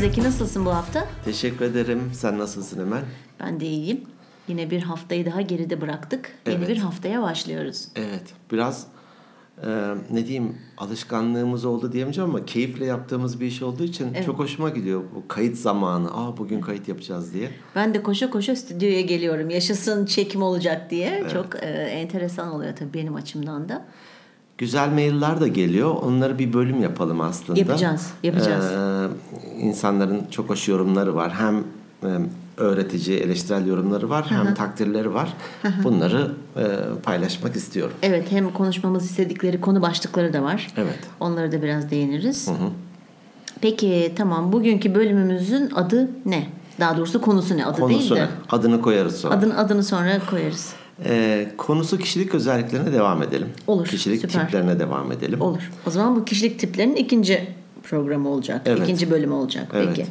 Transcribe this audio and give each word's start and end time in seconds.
Zeki 0.00 0.22
nasılsın 0.22 0.64
bu 0.66 0.74
hafta? 0.74 1.08
Teşekkür 1.24 1.64
ederim. 1.64 2.10
Sen 2.14 2.38
nasılsın 2.38 2.80
Emel? 2.80 3.02
Ben 3.40 3.60
de 3.60 3.66
iyiyim. 3.66 4.00
Yine 4.48 4.70
bir 4.70 4.82
haftayı 4.82 5.26
daha 5.26 5.40
geride 5.40 5.80
bıraktık. 5.80 6.32
Yeni 6.46 6.56
Evet. 6.56 6.68
bir 6.68 6.76
haftaya 6.76 7.22
başlıyoruz. 7.22 7.88
Evet. 7.96 8.22
Biraz 8.52 8.86
e, 9.66 9.94
ne 10.10 10.26
diyeyim 10.26 10.56
alışkanlığımız 10.78 11.64
oldu 11.64 11.92
diyemeyeceğim 11.92 12.30
ama 12.30 12.44
keyifle 12.44 12.84
yaptığımız 12.84 13.40
bir 13.40 13.46
iş 13.46 13.62
olduğu 13.62 13.84
için 13.84 14.08
çok 14.26 14.38
hoşuma 14.38 14.70
gidiyor. 14.70 15.02
Bu 15.14 15.28
kayıt 15.28 15.56
zamanı. 15.58 16.10
Aa 16.14 16.36
bugün 16.36 16.60
kayıt 16.60 16.88
yapacağız 16.88 17.34
diye. 17.34 17.50
Ben 17.74 17.94
de 17.94 18.02
koşa 18.02 18.30
koşa 18.30 18.56
stüdyoya 18.56 19.00
geliyorum. 19.00 19.50
Yaşasın 19.50 20.06
çekim 20.06 20.42
olacak 20.42 20.90
diye. 20.90 21.24
Çok 21.32 21.62
e, 21.62 21.66
enteresan 21.68 22.52
oluyor 22.52 22.76
tabii 22.76 22.94
benim 22.94 23.14
açımdan 23.14 23.68
da. 23.68 23.84
Güzel 24.58 24.88
mailler 24.88 25.40
de 25.40 25.48
geliyor. 25.48 25.90
Onları 26.02 26.38
bir 26.38 26.52
bölüm 26.52 26.82
yapalım 26.82 27.20
aslında. 27.20 27.60
Yapacağız, 27.60 28.10
yapacağız. 28.22 28.64
Ee, 28.64 29.62
insanların 29.62 30.26
çok 30.30 30.50
hoş 30.50 30.68
yorumları 30.68 31.14
var. 31.14 31.32
Hem 31.32 31.56
e, 32.02 32.18
öğretici, 32.56 33.18
eleştirel 33.18 33.66
yorumları 33.66 34.10
var. 34.10 34.26
Hem 34.28 34.54
takdirleri 34.54 35.14
var. 35.14 35.32
Bunları 35.84 36.32
e, 36.56 36.66
paylaşmak 37.02 37.56
istiyorum. 37.56 37.94
Evet 38.02 38.32
hem 38.32 38.52
konuşmamız 38.52 39.04
istedikleri 39.04 39.60
konu 39.60 39.82
başlıkları 39.82 40.32
da 40.32 40.42
var. 40.42 40.68
Evet. 40.76 40.98
Onlara 41.20 41.52
da 41.52 41.62
biraz 41.62 41.90
değiniriz. 41.90 42.48
Peki 43.60 44.12
tamam 44.16 44.52
bugünkü 44.52 44.94
bölümümüzün 44.94 45.70
adı 45.70 46.10
ne? 46.26 46.46
Daha 46.80 46.96
doğrusu 46.96 47.20
konusu 47.20 47.56
ne? 47.56 47.66
Adı 47.66 47.80
Konusu 47.80 47.98
değil 48.00 48.12
ne? 48.12 48.20
de. 48.20 48.28
Adını 48.50 48.82
koyarız 48.82 49.16
sonra. 49.16 49.34
Adını, 49.34 49.58
adını 49.58 49.84
sonra 49.84 50.20
koyarız. 50.30 50.72
Ee, 51.04 51.48
konusu 51.56 51.98
kişilik 51.98 52.34
özelliklerine 52.34 52.92
devam 52.92 53.22
edelim. 53.22 53.48
Olur, 53.66 53.86
Kişilik 53.86 54.20
süper. 54.20 54.44
tiplerine 54.46 54.78
devam 54.78 55.12
edelim. 55.12 55.40
Olur. 55.40 55.70
O 55.86 55.90
zaman 55.90 56.16
bu 56.16 56.24
kişilik 56.24 56.58
tiplerinin 56.60 56.96
ikinci 56.96 57.48
programı 57.82 58.28
olacak. 58.28 58.62
Evet. 58.66 58.80
İkinci 58.82 59.10
bölümü 59.10 59.32
olacak. 59.34 59.66
Evet. 59.74 59.88
Peki. 59.88 60.06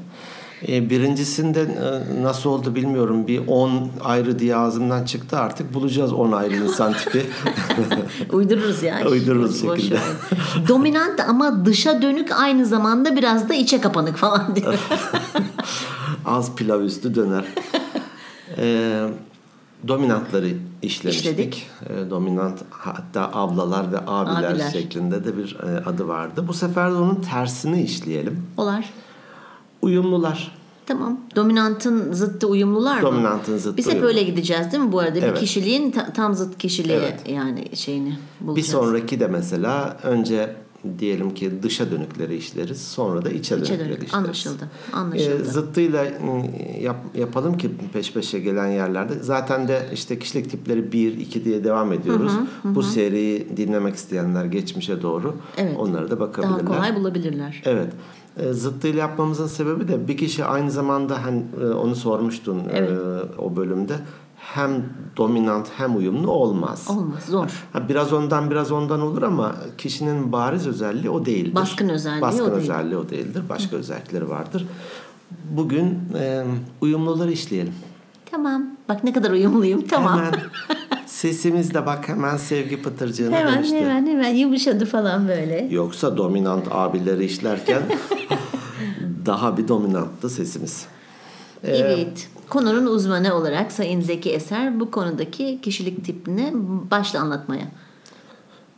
Ee, 0.67 0.89
birincisinde 0.89 1.61
e, 1.61 2.23
nasıl 2.23 2.49
oldu 2.49 2.75
bilmiyorum. 2.75 3.27
Bir 3.27 3.41
10 3.47 3.89
ayrı 4.03 4.39
diye 4.39 4.55
ağzımdan 4.55 5.05
çıktı 5.05 5.37
artık. 5.37 5.73
Bulacağız 5.73 6.13
10 6.13 6.31
ayrı 6.31 6.55
insan 6.55 6.93
tipi. 6.93 7.25
Uydururuz 8.31 8.83
ya. 8.83 8.99
Uydururuz 9.11 9.67
Boş 9.67 9.79
şekilde. 9.79 9.95
ver. 9.95 10.01
Dominant 10.67 11.19
ama 11.19 11.65
dışa 11.65 12.01
dönük 12.01 12.31
aynı 12.41 12.65
zamanda 12.65 13.15
biraz 13.15 13.49
da 13.49 13.53
içe 13.53 13.81
kapanık 13.81 14.17
falan 14.17 14.55
diyor. 14.55 14.73
Az 16.25 16.55
pilav 16.55 16.81
üstü 16.81 17.15
döner. 17.15 17.45
Ee, 18.59 19.03
dominantları 19.87 20.47
işlemiştik. 20.81 21.25
İşledik. 21.25 21.67
Ee, 21.89 22.09
dominant 22.09 22.59
hatta 22.69 23.29
ablalar 23.33 23.91
ve 23.91 23.97
abiler, 24.07 24.51
Abiler. 24.51 24.69
şeklinde 24.71 25.25
de 25.25 25.37
bir 25.37 25.57
e, 25.63 25.83
adı 25.85 26.07
vardı. 26.07 26.45
Bu 26.47 26.53
sefer 26.53 26.91
de 26.91 26.95
onun 26.95 27.15
tersini 27.15 27.81
işleyelim. 27.83 28.43
Olar. 28.57 28.89
Uyumlular. 29.81 30.51
Tamam. 30.85 31.19
Dominantın 31.35 32.13
zıttı 32.13 32.47
uyumlular 32.47 32.95
mı? 32.95 33.01
Dominantın 33.01 33.57
zıttı 33.57 33.77
Biz 33.77 33.85
hep 33.85 33.93
uyumlu. 33.93 34.07
öyle 34.07 34.23
gideceğiz 34.23 34.71
değil 34.71 34.83
mi 34.83 34.91
bu 34.91 34.99
arada? 34.99 35.15
Bir 35.15 35.21
Evet. 35.23 35.39
kişiliğin 35.39 35.91
ta- 35.91 36.13
tam 36.13 36.33
zıt 36.33 36.57
kişiliği 36.57 36.97
Evet. 36.97 37.19
yani 37.29 37.75
şeyini 37.75 38.17
Bir 38.41 38.47
bulacağız. 38.47 38.67
sonraki 38.67 39.19
de 39.19 39.27
mesela 39.27 39.97
önce 40.03 40.55
diyelim 40.99 41.33
ki 41.33 41.51
dışa 41.63 41.91
dönükleri 41.91 42.35
işleriz. 42.35 42.81
Sonra 42.87 43.25
da 43.25 43.29
içe, 43.29 43.39
İçe 43.39 43.55
dönükleri 43.55 43.79
dönük. 43.79 44.03
işleriz. 44.03 44.13
Anlaşıldı. 44.25 44.69
Ee, 44.91 44.95
Anlaşıldı. 44.95 45.43
zıttıyla 45.45 46.03
ım, 46.05 46.43
yap, 46.81 46.97
yapalım 47.15 47.57
ki 47.57 47.71
peş 47.93 48.13
peşe 48.13 48.39
gelen 48.39 48.67
yerlerde. 48.67 49.13
Zaten 49.21 49.67
de 49.67 49.85
işte 49.93 50.19
kişilik 50.19 50.49
tipleri 50.51 50.91
1, 50.91 51.17
2 51.17 51.45
diye 51.45 51.63
devam 51.63 51.93
ediyoruz. 51.93 52.31
Bu 52.63 52.83
seriyi 52.83 53.57
dinlemek 53.57 53.95
isteyenler 53.95 54.45
geçmişe 54.45 55.01
doğru 55.01 55.35
Evet. 55.57 55.75
onları 55.77 56.11
da 56.11 56.19
bakabilirler. 56.19 56.59
Daha 56.67 56.75
kolay 56.75 56.95
bulabilirler. 56.95 57.61
Evet. 57.65 57.93
E, 58.37 58.53
Zıttıyla 58.53 58.99
yapmamızın 58.99 59.47
sebebi 59.47 59.87
de 59.87 60.07
bir 60.07 60.17
kişi 60.17 60.45
aynı 60.45 60.71
zamanda 60.71 61.23
hani 61.25 61.43
e, 61.61 61.65
onu 61.65 61.95
sormuştun 61.95 62.59
e, 62.59 62.61
Evet. 62.73 62.91
o 63.37 63.55
bölümde 63.55 63.93
hem 64.53 64.85
dominant 65.17 65.67
hem 65.77 65.97
uyumlu 65.97 66.31
olmaz. 66.31 66.87
Olmaz. 66.89 67.23
Zor. 67.29 67.49
Ha, 67.73 67.89
biraz 67.89 68.13
ondan 68.13 68.51
biraz 68.51 68.71
ondan 68.71 69.01
olur 69.01 69.21
ama 69.23 69.55
kişinin 69.77 70.31
bariz 70.31 70.67
özelliği 70.67 71.09
o 71.09 71.25
değildir. 71.25 71.55
Baskın 71.55 71.89
özelliği 71.89 72.21
Baskın 72.21 72.43
o 72.43 72.47
değil. 72.47 72.57
özelliği 72.57 72.97
o 72.97 73.09
değildir. 73.09 73.43
Başka 73.49 73.75
özellikleri 73.75 74.29
vardır. 74.29 74.65
Bugün 75.51 75.99
e, 76.19 76.43
uyumluları 76.81 77.31
işleyelim. 77.31 77.73
Tamam. 78.31 78.65
Bak 78.89 79.03
ne 79.03 79.13
kadar 79.13 79.31
uyumluyum. 79.31 79.87
Tamam. 79.87 80.17
Hemen 80.19 80.33
sesimizle 81.05 81.85
bak 81.85 82.09
hemen 82.09 82.37
sevgi 82.37 82.81
pıtırcığına 82.81 83.35
Hemen 83.35 83.55
dönüştü. 83.55 83.75
hemen 83.75 84.07
hemen 84.07 84.33
yumuşadı 84.35 84.85
falan 84.85 85.27
böyle. 85.27 85.67
Yoksa 85.71 86.17
dominant 86.17 86.67
abileri 86.71 87.25
işlerken 87.25 87.81
daha 89.25 89.57
bir 89.57 89.67
dominanttı 89.67 90.29
sesimiz. 90.29 90.85
Ee, 91.63 91.75
Evet. 91.77 92.29
Konunun 92.49 92.85
uzmanı 92.85 93.35
olarak 93.35 93.71
Sayın 93.71 94.01
Zeki 94.01 94.31
Eser 94.31 94.79
bu 94.79 94.91
konudaki 94.91 95.59
kişilik 95.61 96.05
tipini 96.05 96.51
başla 96.91 97.19
anlatmaya. 97.19 97.67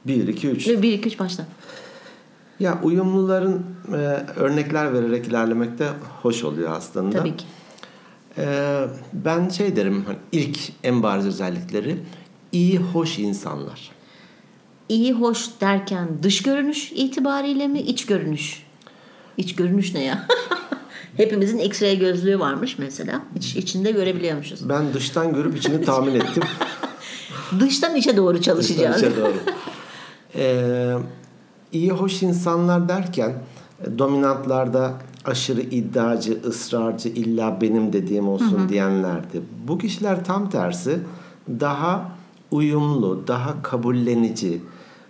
1, 0.08 0.28
2, 0.28 0.50
3. 0.50 0.68
1 0.68 0.94
2 0.94 1.08
3 1.08 1.20
başla. 1.20 1.46
Ya 2.60 2.80
uyumluların 2.84 3.66
e, 3.88 3.96
örnekler 4.36 4.94
vererek 4.94 5.28
ilerlemekte 5.28 5.90
hoş 6.22 6.44
oluyor 6.44 6.72
aslında. 6.72 7.18
Tabii 7.18 7.38
ki. 7.38 7.46
Ee, 8.38 8.88
ben 9.14 9.50
şey 9.50 9.76
derim 9.76 10.04
hani 10.08 10.18
ilk 10.32 10.60
en 10.84 11.04
bariz 11.04 11.26
özellikleri 11.26 11.98
iyi 12.52 12.78
hoş 12.78 13.20
insanlar. 13.20 13.92
İyi 14.90 15.14
hoş 15.14 15.50
derken 15.62 16.08
dış 16.24 16.44
görünüş 16.44 16.92
itibariyle 16.92 17.68
mi 17.68 17.80
iç 17.80 18.06
görünüş? 18.06 18.64
İç 19.38 19.56
görünüş 19.56 19.94
ne 19.94 20.04
ya? 20.04 20.28
Hepimizin 21.18 21.60
X-ray 21.60 22.00
gözlüğü 22.00 22.40
varmış 22.40 22.78
mesela. 22.80 23.22
İç, 23.36 23.56
içinde 23.56 23.92
görebiliyormuşuz. 23.92 24.70
Ben 24.70 24.94
dıştan 24.94 25.34
görüp 25.34 25.58
içini 25.58 25.86
tahmin 25.86 26.16
ettim. 26.16 26.44
Dıştan 27.60 27.96
içe 27.96 28.18
doğru 28.18 28.42
çalışacağız. 28.42 28.96
Dıştan 28.96 29.12
içe 29.12 29.22
doğru. 29.22 29.34
Ee, 30.36 30.94
iyi 31.72 31.92
hoş 31.92 32.24
insanlar 32.24 32.90
derken 32.90 33.34
e, 33.86 33.98
dominantlarda 34.00 34.94
aşırı 35.26 35.62
iddiacı, 35.62 36.42
ısrarcı, 36.46 37.10
illa 37.10 37.62
benim 37.62 37.94
dediğim 37.94 38.28
olsun 38.28 38.70
diyenlerdi. 38.70 39.42
Bu 39.68 39.78
kişiler 39.78 40.26
tam 40.26 40.50
tersi 40.50 41.00
daha 41.50 42.12
uyumlu, 42.52 43.28
daha 43.28 43.64
kabullenici, 43.64 44.62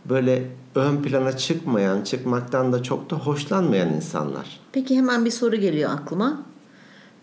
böyle 0.06 0.50
ön 0.80 1.02
plana 1.02 1.38
çıkmayan, 1.38 2.02
çıkmaktan 2.02 2.74
da 2.74 2.84
çok 2.84 3.10
da 3.10 3.16
hoşlanmayan 3.16 3.94
insanlar. 3.94 4.60
Peki 4.72 4.98
hemen 4.98 5.26
bir 5.26 5.32
soru 5.32 5.56
geliyor 5.56 5.92
aklıma. 5.92 6.42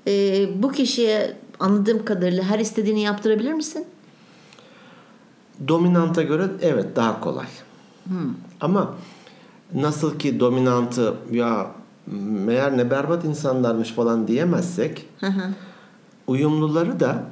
Ee, 0.06 0.49
bu 0.62 0.72
kişiye 0.72 1.37
anladığım 1.61 2.05
kadarıyla 2.05 2.44
her 2.44 2.59
istediğini 2.59 3.03
yaptırabilir 3.03 3.53
misin? 3.53 3.87
Dominanta 5.69 6.22
göre 6.22 6.49
evet 6.62 6.97
daha 6.97 7.21
kolay. 7.21 7.47
Ama 8.61 8.94
nasıl 9.75 10.19
ki 10.19 10.41
dominantı 10.41 11.15
ya 11.31 11.71
meğer 12.47 12.78
ne 12.78 12.91
berbat 12.91 13.25
insanlarmış 13.25 13.93
falan 13.93 14.28
diyemezsek 14.28 15.09
uyumluları 16.27 17.00
da 17.00 17.25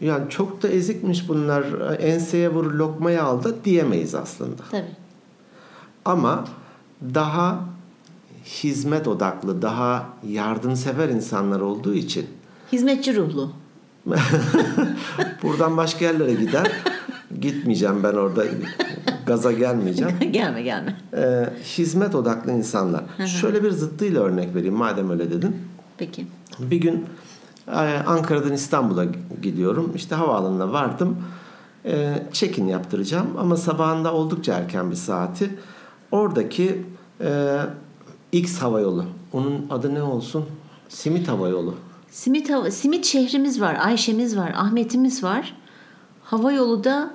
yani 0.00 0.30
çok 0.30 0.62
da 0.62 0.68
ezikmiş 0.68 1.28
bunlar 1.28 1.64
enseye 2.00 2.48
vur 2.48 2.72
lokmayı 2.72 3.22
al 3.22 3.44
da 3.44 3.64
diyemeyiz 3.64 4.14
aslında. 4.14 4.62
Tabii. 4.70 5.01
Ama 6.04 6.44
daha 7.14 7.60
hizmet 8.44 9.08
odaklı, 9.08 9.62
daha 9.62 10.06
yardımsever 10.28 11.08
insanlar 11.08 11.60
olduğu 11.60 11.94
için 11.94 12.26
Hizmetçi 12.72 13.16
ruhlu. 13.16 13.52
buradan 15.42 15.76
başka 15.76 16.04
yerlere 16.04 16.34
gider. 16.34 16.72
Gitmeyeceğim 17.40 18.02
ben 18.02 18.14
orada 18.14 18.44
gaza 19.26 19.52
gelmeyeceğim. 19.52 20.18
gelme 20.32 20.62
gelme. 20.62 20.96
Ee, 21.14 21.50
hizmet 21.64 22.14
odaklı 22.14 22.52
insanlar. 22.52 23.04
Şöyle 23.26 23.64
bir 23.64 23.70
zıttıyla 23.70 24.22
örnek 24.22 24.54
vereyim 24.54 24.74
madem 24.74 25.10
öyle 25.10 25.30
dedin. 25.30 25.56
Peki. 25.98 26.26
Bir 26.58 26.76
gün 26.76 27.06
e, 27.68 27.72
Ankara'dan 28.06 28.52
İstanbul'a 28.52 29.04
gidiyorum. 29.42 29.92
İşte 29.94 30.14
havaalanına 30.14 30.72
vardım. 30.72 31.16
E, 31.84 32.22
check-in 32.32 32.66
yaptıracağım 32.66 33.26
ama 33.38 33.56
sabahında 33.56 34.12
oldukça 34.12 34.54
erken 34.54 34.90
bir 34.90 34.96
saati. 34.96 35.50
Oradaki 36.12 36.82
e, 37.20 37.58
X 38.32 38.58
havayolu. 38.58 39.04
Onun 39.32 39.66
adı 39.70 39.94
ne 39.94 40.02
olsun? 40.02 40.44
Simit 40.88 41.28
havayolu. 41.28 41.74
Simit, 42.10 42.50
hava, 42.50 42.70
simit 42.70 43.04
şehrimiz 43.04 43.60
var, 43.60 43.76
Ayşe'miz 43.84 44.36
var, 44.36 44.52
Ahmet'imiz 44.56 45.24
var. 45.24 45.56
Hava 46.24 46.52
yolu 46.52 46.84
da 46.84 47.14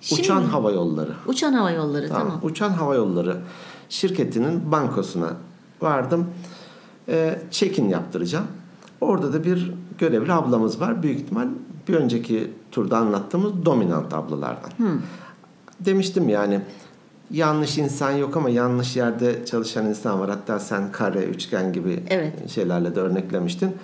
Şimdi- 0.00 0.20
Uçan 0.20 0.42
hava 0.44 0.70
yolları. 0.72 1.12
uçan 1.26 1.52
hava 1.52 1.70
yolları 1.70 2.08
tamam. 2.08 2.22
Tamam. 2.26 2.40
Uçan 2.42 2.70
hava 2.70 2.94
yolları 2.94 3.36
şirketinin 3.88 4.72
bankosuna 4.72 5.30
vardım. 5.80 6.26
E, 7.08 7.38
check-in 7.50 7.88
yaptıracağım. 7.88 8.46
Orada 9.00 9.32
da 9.32 9.44
bir 9.44 9.72
görevli 9.98 10.32
ablamız 10.32 10.80
var. 10.80 11.02
Büyük 11.02 11.20
ihtimal 11.20 11.48
bir 11.88 11.94
önceki 11.94 12.50
turda 12.72 12.98
anlattığımız 12.98 13.64
dominant 13.64 14.14
ablalardan. 14.14 14.70
Demiştim 15.80 16.28
yani 16.28 16.60
yanlış 17.30 17.78
insan 17.78 18.10
yok 18.10 18.36
ama 18.36 18.50
yanlış 18.50 18.96
yerde 18.96 19.46
çalışan 19.46 19.86
insan 19.86 20.20
var. 20.20 20.30
Hatta 20.30 20.58
sen 20.58 20.92
kare, 20.92 21.22
üçgen 21.24 21.72
gibi 21.72 22.02
Evet. 22.10 22.50
şeylerle 22.50 22.94
de 22.94 23.00
örneklemiştin. 23.00 23.76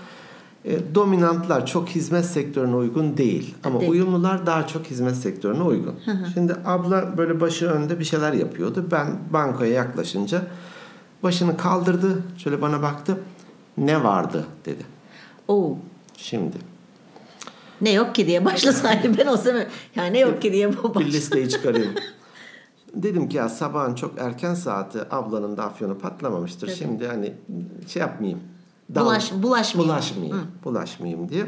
E, 0.65 0.95
dominantlar 0.95 1.67
çok 1.67 1.89
hizmet 1.89 2.25
sektörüne 2.25 2.77
uygun 2.77 3.17
değil. 3.17 3.55
Ama 3.65 3.81
Değil. 3.81 3.93
uyumlular 3.93 4.47
daha 4.47 4.67
çok 4.67 4.87
hizmet 4.87 5.17
sektörüne 5.17 5.63
uygun. 5.63 5.95
Şimdi 6.35 6.57
abla 6.65 7.19
böyle 7.19 7.41
başı 7.41 7.67
önde 7.71 8.01
bir 8.01 8.05
şeyler 8.05 8.33
yapıyordu. 8.33 8.87
Ben 8.91 9.07
bankoya 9.31 9.71
yaklaşınca 9.73 10.43
başını 11.23 11.57
kaldırdı. 11.57 12.23
Şöyle 12.39 12.63
bana 12.63 12.83
baktı. 12.83 13.17
Ne 13.79 14.05
vardı 14.05 14.45
dedi. 14.65 14.83
Oo. 15.49 15.77
Şimdi 16.17 16.57
Ne 17.81 17.93
yok 17.93 18.15
ki 18.15 18.27
diye 18.27 18.45
başlasaydı 18.45 19.19
ben 19.19 19.27
o 19.27 19.37
zaman 19.37 19.65
yani 19.97 20.13
ne 20.13 20.19
yok 20.19 20.43
ki 20.43 20.53
diye 20.53 20.83
bu 20.83 21.01
bir 21.01 21.07
listeyi 21.07 21.49
çıkarayım. 21.49 21.93
Dedim 22.95 23.29
ki 23.29 23.37
ya 23.37 23.49
sabahın 23.49 23.95
çok 23.95 24.19
erken 24.19 24.55
saati 24.55 24.99
ablanın 25.11 25.57
da 25.57 25.65
afyonu 25.65 25.99
patlamamıştır. 25.99 26.69
Şimdi 26.69 27.07
hani 27.07 27.33
şey 27.89 28.01
yapmayayım. 28.01 28.41
Dal- 28.95 29.07
Bulaş- 29.07 29.43
bulaşmayayım. 29.43 29.93
Bulaşmayayım. 29.95 30.47
Bulaşmayayım 30.65 31.29
diye. 31.29 31.47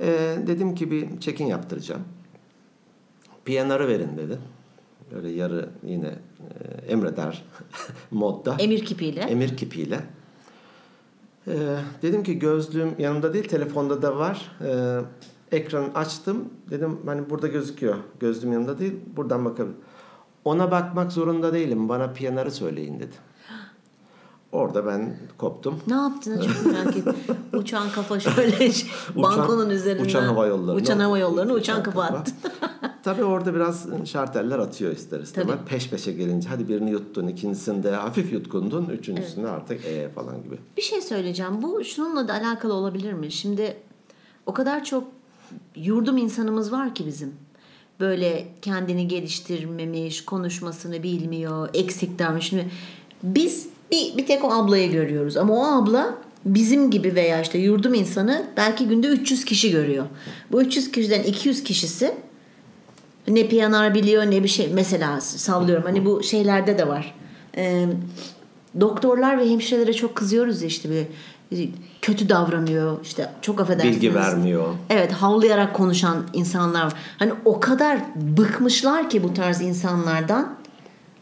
Ee, 0.00 0.36
dedim 0.46 0.74
ki 0.74 0.90
bir 0.90 1.20
check-in 1.20 1.46
yaptıracağım. 1.46 2.02
PNR'ı 3.44 3.88
verin 3.88 4.16
dedi. 4.16 4.38
Böyle 5.14 5.30
yarı 5.30 5.68
yine 5.86 6.06
e, 6.06 6.86
emreder 6.92 7.44
modda. 8.10 8.56
Emir 8.58 8.84
kipiyle. 8.84 9.20
Emir 9.20 9.56
kipiyle. 9.56 10.00
Ee, 11.48 11.76
dedim 12.02 12.22
ki 12.22 12.38
gözlüğüm 12.38 12.94
yanımda 12.98 13.34
değil 13.34 13.48
telefonda 13.48 14.02
da 14.02 14.16
var. 14.16 14.50
Ee, 14.64 15.00
ekranı 15.56 15.94
açtım. 15.94 16.44
Dedim 16.70 16.98
hani 17.06 17.30
burada 17.30 17.46
gözüküyor. 17.48 17.96
Gözlüğüm 18.20 18.52
yanımda 18.52 18.78
değil. 18.78 18.94
Buradan 19.16 19.44
bakabilirim. 19.44 19.76
Ona 20.44 20.70
bakmak 20.70 21.12
zorunda 21.12 21.52
değilim. 21.52 21.88
Bana 21.88 22.12
PNR'ı 22.12 22.50
söyleyin 22.50 23.00
dedi. 23.00 23.14
Orada 24.52 24.86
ben 24.86 25.16
koptum. 25.38 25.80
Ne 25.86 25.94
yaptığını 25.94 26.42
çok 26.42 26.66
merak 26.66 26.96
ettim. 26.96 27.14
Uçan 27.52 27.90
kafa 27.90 28.20
şöyle 28.20 28.72
şey, 28.72 28.90
bankonun 29.16 29.70
üzerinden. 29.70 30.04
Uçan 30.04 30.22
hava 30.22 30.46
yollarına. 30.46 30.80
Uçan 30.80 30.98
hava 30.98 31.18
yollarına 31.18 31.52
uçan 31.52 31.82
kafa 31.82 32.02
attı. 32.02 32.32
Tabii 33.02 33.24
orada 33.24 33.54
biraz 33.54 33.86
şarteller 34.04 34.58
atıyor 34.58 34.92
ister 34.92 35.20
istemez. 35.20 35.56
Tabii. 35.56 35.68
Peş 35.68 35.90
peşe 35.90 36.12
gelince 36.12 36.48
hadi 36.48 36.68
birini 36.68 36.90
yuttun, 36.90 37.26
ikincisinde 37.26 37.90
hafif 37.90 38.32
yutkundun, 38.32 38.86
üçüncüsünde 38.86 39.48
artık 39.48 39.84
e 39.84 40.08
falan 40.08 40.42
gibi. 40.42 40.58
Bir 40.76 40.82
şey 40.82 41.00
söyleyeceğim. 41.00 41.62
Bu 41.62 41.84
şununla 41.84 42.28
da 42.28 42.32
alakalı 42.32 42.74
olabilir 42.74 43.12
mi? 43.12 43.32
Şimdi 43.32 43.76
o 44.46 44.54
kadar 44.54 44.84
çok 44.84 45.04
yurdum 45.76 46.16
insanımız 46.16 46.72
var 46.72 46.94
ki 46.94 47.06
bizim. 47.06 47.43
Böyle 48.00 48.46
kendini 48.62 49.08
geliştirmemiş, 49.08 50.24
konuşmasını 50.24 51.02
bilmiyor, 51.02 51.68
eksik 51.74 52.18
davranış. 52.18 52.48
Şimdi 52.48 52.70
biz 53.22 53.68
bir, 53.90 54.16
bir 54.16 54.26
tek 54.26 54.44
o 54.44 54.52
ablayı 54.52 54.92
görüyoruz. 54.92 55.36
Ama 55.36 55.54
o 55.54 55.82
abla 55.82 56.18
bizim 56.44 56.90
gibi 56.90 57.14
veya 57.14 57.42
işte 57.42 57.58
yurdum 57.58 57.94
insanı 57.94 58.46
belki 58.56 58.88
günde 58.88 59.06
300 59.06 59.44
kişi 59.44 59.70
görüyor. 59.70 60.04
Bu 60.52 60.62
300 60.62 60.92
kişiden 60.92 61.22
200 61.22 61.64
kişisi 61.64 62.14
ne 63.28 63.48
piyanar 63.48 63.94
biliyor 63.94 64.30
ne 64.30 64.42
bir 64.42 64.48
şey 64.48 64.68
mesela 64.74 65.20
sallıyorum 65.20 65.84
hani 65.84 66.04
bu 66.04 66.22
şeylerde 66.22 66.78
de 66.78 66.88
var. 66.88 67.14
Ee, 67.56 67.86
doktorlar 68.80 69.38
ve 69.38 69.50
hemşirelere 69.50 69.92
çok 69.92 70.14
kızıyoruz 70.14 70.62
işte 70.62 70.90
bir 70.90 71.06
kötü 72.02 72.28
davranıyor 72.28 72.98
işte 73.02 73.30
çok 73.42 73.60
affedersiniz. 73.60 73.96
Bilgi 73.96 74.14
vermiyor. 74.14 74.74
Evet 74.90 75.12
havlayarak 75.12 75.74
konuşan 75.74 76.16
insanlar 76.32 76.84
var. 76.84 76.92
Hani 77.18 77.32
o 77.44 77.60
kadar 77.60 77.98
bıkmışlar 78.16 79.10
ki 79.10 79.22
bu 79.22 79.34
tarz 79.34 79.60
insanlardan 79.60 80.56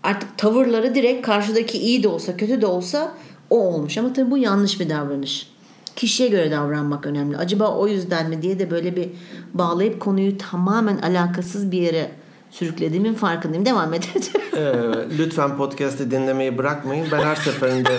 artık 0.02 0.38
tavırları 0.38 0.94
direkt 0.94 1.26
karşıdaki 1.26 1.78
iyi 1.78 2.02
de 2.02 2.08
olsa 2.08 2.36
kötü 2.36 2.60
de 2.60 2.66
olsa 2.66 3.14
o 3.50 3.60
olmuş. 3.60 3.98
Ama 3.98 4.12
tabii 4.12 4.30
bu 4.30 4.38
yanlış 4.38 4.80
bir 4.80 4.90
davranış. 4.90 5.52
Kişiye 5.96 6.28
göre 6.28 6.50
davranmak 6.50 7.06
önemli. 7.06 7.36
Acaba 7.36 7.76
o 7.76 7.88
yüzden 7.88 8.28
mi 8.28 8.42
diye 8.42 8.58
de 8.58 8.70
böyle 8.70 8.96
bir 8.96 9.08
bağlayıp 9.54 10.00
konuyu 10.00 10.38
tamamen 10.38 10.98
alakasız 10.98 11.72
bir 11.72 11.82
yere 11.82 12.10
sürüklediğimin 12.50 13.14
farkındayım. 13.14 13.66
Devam 13.66 13.94
et. 13.94 14.08
Ee, 14.56 14.72
lütfen 15.18 15.56
podcast'i 15.56 16.10
dinlemeyi 16.10 16.58
bırakmayın. 16.58 17.06
Ben 17.12 17.22
her 17.22 17.34
seferinde 17.34 17.92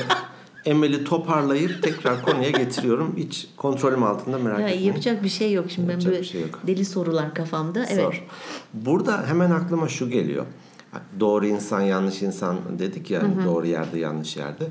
Emel'i 0.65 1.03
toparlayıp 1.03 1.83
tekrar 1.83 2.21
konuya 2.21 2.49
getiriyorum. 2.49 3.13
Hiç 3.17 3.47
kontrolüm 3.57 4.03
altında 4.03 4.37
merak 4.37 4.59
ya, 4.59 4.67
etmeyin. 4.67 4.87
yapacak 4.87 5.23
bir 5.23 5.29
şey 5.29 5.53
yok 5.53 5.65
şimdi. 5.69 5.87
Ben 5.87 5.91
Yapacak 5.91 6.11
böyle 6.11 6.23
bir 6.23 6.27
şey 6.27 6.41
yok. 6.41 6.59
deli 6.67 6.85
sorular 6.85 7.33
kafamda. 7.33 7.85
Evet. 7.85 8.03
Sor. 8.03 8.23
Burada 8.73 9.27
hemen 9.27 9.51
aklıma 9.51 9.87
şu 9.87 10.09
geliyor. 10.09 10.45
Doğru 11.19 11.45
insan, 11.45 11.81
yanlış 11.81 12.21
insan 12.21 12.55
dedik 12.79 13.11
ya. 13.11 13.21
Doğru 13.45 13.67
yerde, 13.67 13.99
yanlış 13.99 14.37
yerde. 14.37 14.67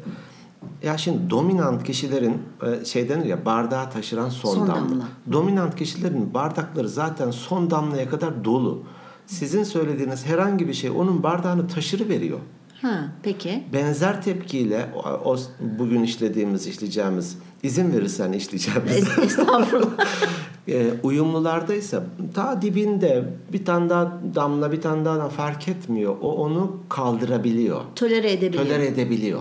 Ya 0.82 0.98
şimdi 0.98 1.30
dominant 1.30 1.84
kişilerin 1.84 2.42
e, 2.62 2.84
şey 2.84 3.08
denir 3.08 3.24
ya 3.24 3.44
bardağı 3.44 3.90
taşıran 3.90 4.28
son, 4.28 4.54
Son 4.54 4.68
damla. 4.68 4.90
damla. 4.90 5.04
Dominant 5.32 5.76
kişilerin 5.76 6.34
bardakları 6.34 6.88
zaten 6.88 7.30
son 7.30 7.70
damlaya 7.70 8.10
kadar 8.10 8.44
dolu. 8.44 8.82
Sizin 9.26 9.64
söylediğiniz 9.64 10.26
herhangi 10.26 10.68
bir 10.68 10.74
şey 10.74 10.90
onun 10.90 11.22
bardağını 11.22 11.68
taşırı 11.68 12.08
veriyor. 12.08 12.38
Ha, 12.82 13.12
peki. 13.22 13.62
Benzer 13.72 14.22
tepkiyle 14.22 14.86
o, 14.94 15.30
o 15.32 15.36
bugün 15.78 16.02
işlediğimiz, 16.02 16.66
işleyeceğimiz, 16.66 17.38
izin 17.62 17.92
verirsen 17.92 18.32
işleyeceğimiz 18.32 18.92
Es- 18.92 19.24
Estağfurullah. 19.24 20.06
e, 20.68 20.86
uyumlularda 21.02 21.74
ise 21.74 22.00
ta 22.34 22.62
dibinde 22.62 23.24
bir 23.52 23.64
tane 23.64 23.90
daha 23.90 24.20
damla 24.34 24.72
bir 24.72 24.80
tane 24.80 25.04
daha 25.04 25.28
fark 25.28 25.68
etmiyor. 25.68 26.16
O 26.22 26.32
onu 26.36 26.76
kaldırabiliyor. 26.88 27.80
Tolere 27.96 28.32
edebiliyor. 28.32 28.64
Tolere 28.64 28.86
edebiliyor. 28.86 29.40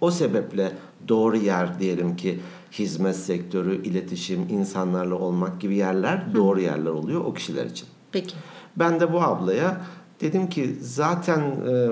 O 0.00 0.10
sebeple 0.10 0.72
doğru 1.08 1.36
yer 1.36 1.80
diyelim 1.80 2.16
ki 2.16 2.38
hizmet 2.72 3.16
sektörü, 3.16 3.82
iletişim, 3.84 4.40
insanlarla 4.50 5.14
olmak 5.14 5.60
gibi 5.60 5.76
yerler 5.76 6.34
doğru 6.34 6.60
yerler 6.60 6.90
oluyor 6.90 7.20
o 7.24 7.34
kişiler 7.34 7.66
için. 7.66 7.88
Peki. 8.12 8.34
Ben 8.76 9.00
de 9.00 9.12
bu 9.12 9.20
ablaya 9.22 9.80
dedim 10.20 10.48
ki 10.48 10.76
zaten 10.82 11.40
e, 11.40 11.88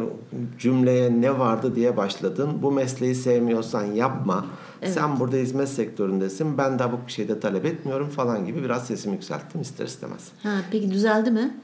cümleye 0.59 1.21
ne 1.21 1.39
vardı 1.39 1.77
diye 1.77 1.97
başladın. 1.97 2.63
Bu 2.63 2.73
mesleği 2.73 3.15
sevmiyorsan 3.15 3.85
yapma. 3.85 4.47
Sen 4.85 5.21
burada 5.21 5.37
hizmet 5.37 5.69
sektöründesin. 5.69 6.59
Ben 6.59 6.79
daha 6.79 6.93
bu 6.93 6.97
şeyde 7.07 7.41
talep 7.41 7.65
etmiyorum 7.65 8.09
falan 8.09 8.47
gibi 8.47 8.63
biraz 8.65 8.87
sesimi 8.87 9.15
yükselttim 9.15 9.61
ister 9.61 9.85
istemez. 9.87 10.29
Ha, 10.43 10.51
peki 10.71 10.91
düzeldi 10.91 11.31
mi? 11.31 11.57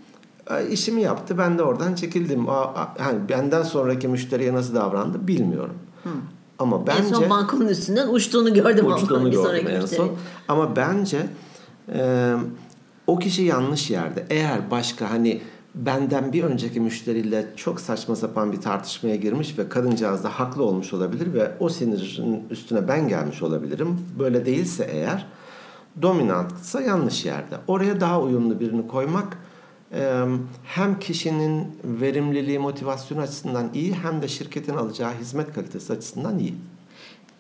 E, 0.51 0.69
işimi 0.69 1.03
yaptı. 1.03 1.39
Ben 1.39 1.59
de 1.59 1.63
oradan 1.63 1.95
çekildim. 1.95 2.49
A- 2.49 2.53
a- 2.53 2.95
hani 2.99 3.29
benden 3.29 3.63
sonraki 3.63 4.09
müşteriye 4.09 4.55
nasıl 4.55 4.75
davrandı 4.75 5.27
bilmiyorum. 5.29 5.75
Ama 6.59 6.77
en 6.77 6.87
bence 6.87 7.15
son 7.15 7.31
bankonun 7.31 7.69
üstünden 7.69 8.09
uçtuğunu 8.09 8.55
gördüm 8.55 8.87
ama 8.87 8.97
uçtuğunu 8.97 9.27
bir 9.27 9.31
gördüm 9.31 9.45
sonraki 9.47 9.67
en 9.67 9.81
müşteri. 9.83 9.97
son. 10.01 10.11
Ama 10.49 10.77
bence 10.77 11.27
e, 11.95 12.33
o 13.07 13.19
kişi 13.19 13.43
yanlış 13.43 13.91
yerde. 13.91 14.27
Eğer 14.31 14.71
başka 14.71 15.11
hani 15.11 15.41
benden 15.75 16.33
bir 16.33 16.45
önceki 16.45 16.81
müşteriyle 16.81 17.47
çok 17.57 17.81
saçma 17.81 18.17
sapan 18.17 18.53
bir 18.53 18.61
tartışmaya 18.61 19.17
girmiş 19.17 19.59
ve 19.59 19.69
kadıncağız 19.69 20.25
da 20.25 20.29
haklı 20.29 20.65
olmuş 20.65 20.93
olabilir 20.93 21.35
ve 21.35 21.53
o 21.61 21.69
sinirin 21.69 22.43
üstüne 22.51 22.89
ben 22.89 23.09
gelmiş 23.09 23.43
olabilirim. 23.43 24.01
Böyle 24.19 24.47
değilse 24.47 24.89
eğer 24.93 25.27
dominantsa 26.03 26.81
yanlış 26.81 27.25
yerde. 27.25 27.57
Oraya 27.67 28.01
daha 28.01 28.21
uyumlu 28.21 28.61
birini 28.61 28.87
koymak 28.89 29.39
hem 30.65 30.99
kişinin 30.99 31.67
verimliliği, 31.85 32.59
motivasyonu 32.59 33.21
açısından 33.21 33.71
iyi 33.75 33.95
hem 33.95 34.23
de 34.23 34.29
şirketin 34.29 34.77
alacağı 34.77 35.13
hizmet 35.21 35.53
kalitesi 35.53 35.93
açısından 35.93 36.39
iyi. 36.39 36.55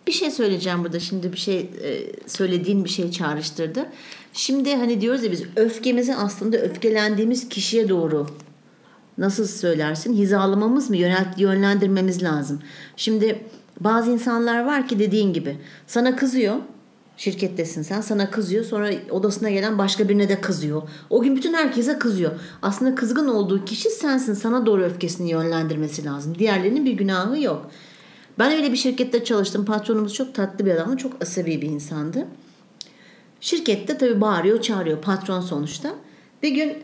Bir 0.07 0.13
şey 0.13 0.31
söyleyeceğim 0.31 0.85
burada 0.85 1.01
şimdi 1.01 1.33
bir 1.33 1.39
şey 1.39 1.59
e, 1.59 2.13
söylediğin 2.27 2.85
bir 2.85 2.91
şey 2.91 3.11
çağrıştırdı. 3.11 3.87
Şimdi 4.33 4.75
hani 4.75 5.01
diyoruz 5.01 5.25
ya 5.25 5.33
biz 5.33 5.43
öfkemizi 5.57 6.15
aslında 6.15 6.57
öfkelendiğimiz 6.57 7.49
kişiye 7.49 7.89
doğru 7.89 8.27
nasıl 9.19 9.47
söylersin 9.47 10.15
hizalamamız 10.17 10.91
mı 10.91 10.97
yönelt 10.97 11.39
yönlendirmemiz 11.39 12.23
lazım. 12.23 12.63
Şimdi 12.97 13.45
bazı 13.81 14.11
insanlar 14.11 14.65
var 14.65 14.89
ki 14.89 14.99
dediğin 14.99 15.33
gibi 15.33 15.57
sana 15.87 16.17
kızıyor 16.17 16.57
şirkettesin 17.17 17.83
sen 17.83 18.01
sana 18.01 18.31
kızıyor 18.31 18.65
sonra 18.65 18.91
odasına 19.11 19.51
gelen 19.51 19.79
başka 19.79 20.09
birine 20.09 20.29
de 20.29 20.41
kızıyor. 20.41 20.83
O 21.11 21.23
gün 21.23 21.37
bütün 21.37 21.55
herkese 21.55 21.99
kızıyor. 21.99 22.33
Aslında 22.63 22.95
kızgın 22.95 23.29
olduğu 23.29 23.65
kişi 23.65 23.91
sensin 23.91 24.35
sana 24.35 24.67
doğru 24.67 24.83
öfkesini 24.83 25.31
yönlendirmesi 25.31 26.05
lazım. 26.05 26.39
Diğerlerinin 26.39 26.85
bir 26.85 26.93
günahı 26.93 27.41
yok. 27.41 27.71
Ben 28.39 28.53
öyle 28.53 28.73
bir 28.73 28.77
şirkette 28.77 29.25
çalıştım. 29.25 29.65
Patronumuz 29.65 30.15
çok 30.15 30.35
tatlı 30.35 30.67
bir 30.67 30.71
adamdı. 30.71 30.97
Çok 30.97 31.23
asabi 31.23 31.63
bir 31.63 31.69
insandı. 31.69 32.27
Şirkette 33.41 33.99
tabii 33.99 34.21
bağırıyor, 34.21 34.61
çağırıyor. 34.61 35.03
Patron 35.03 35.41
sonuçta. 35.41 35.95
Bir 36.43 36.51
gün 36.51 36.77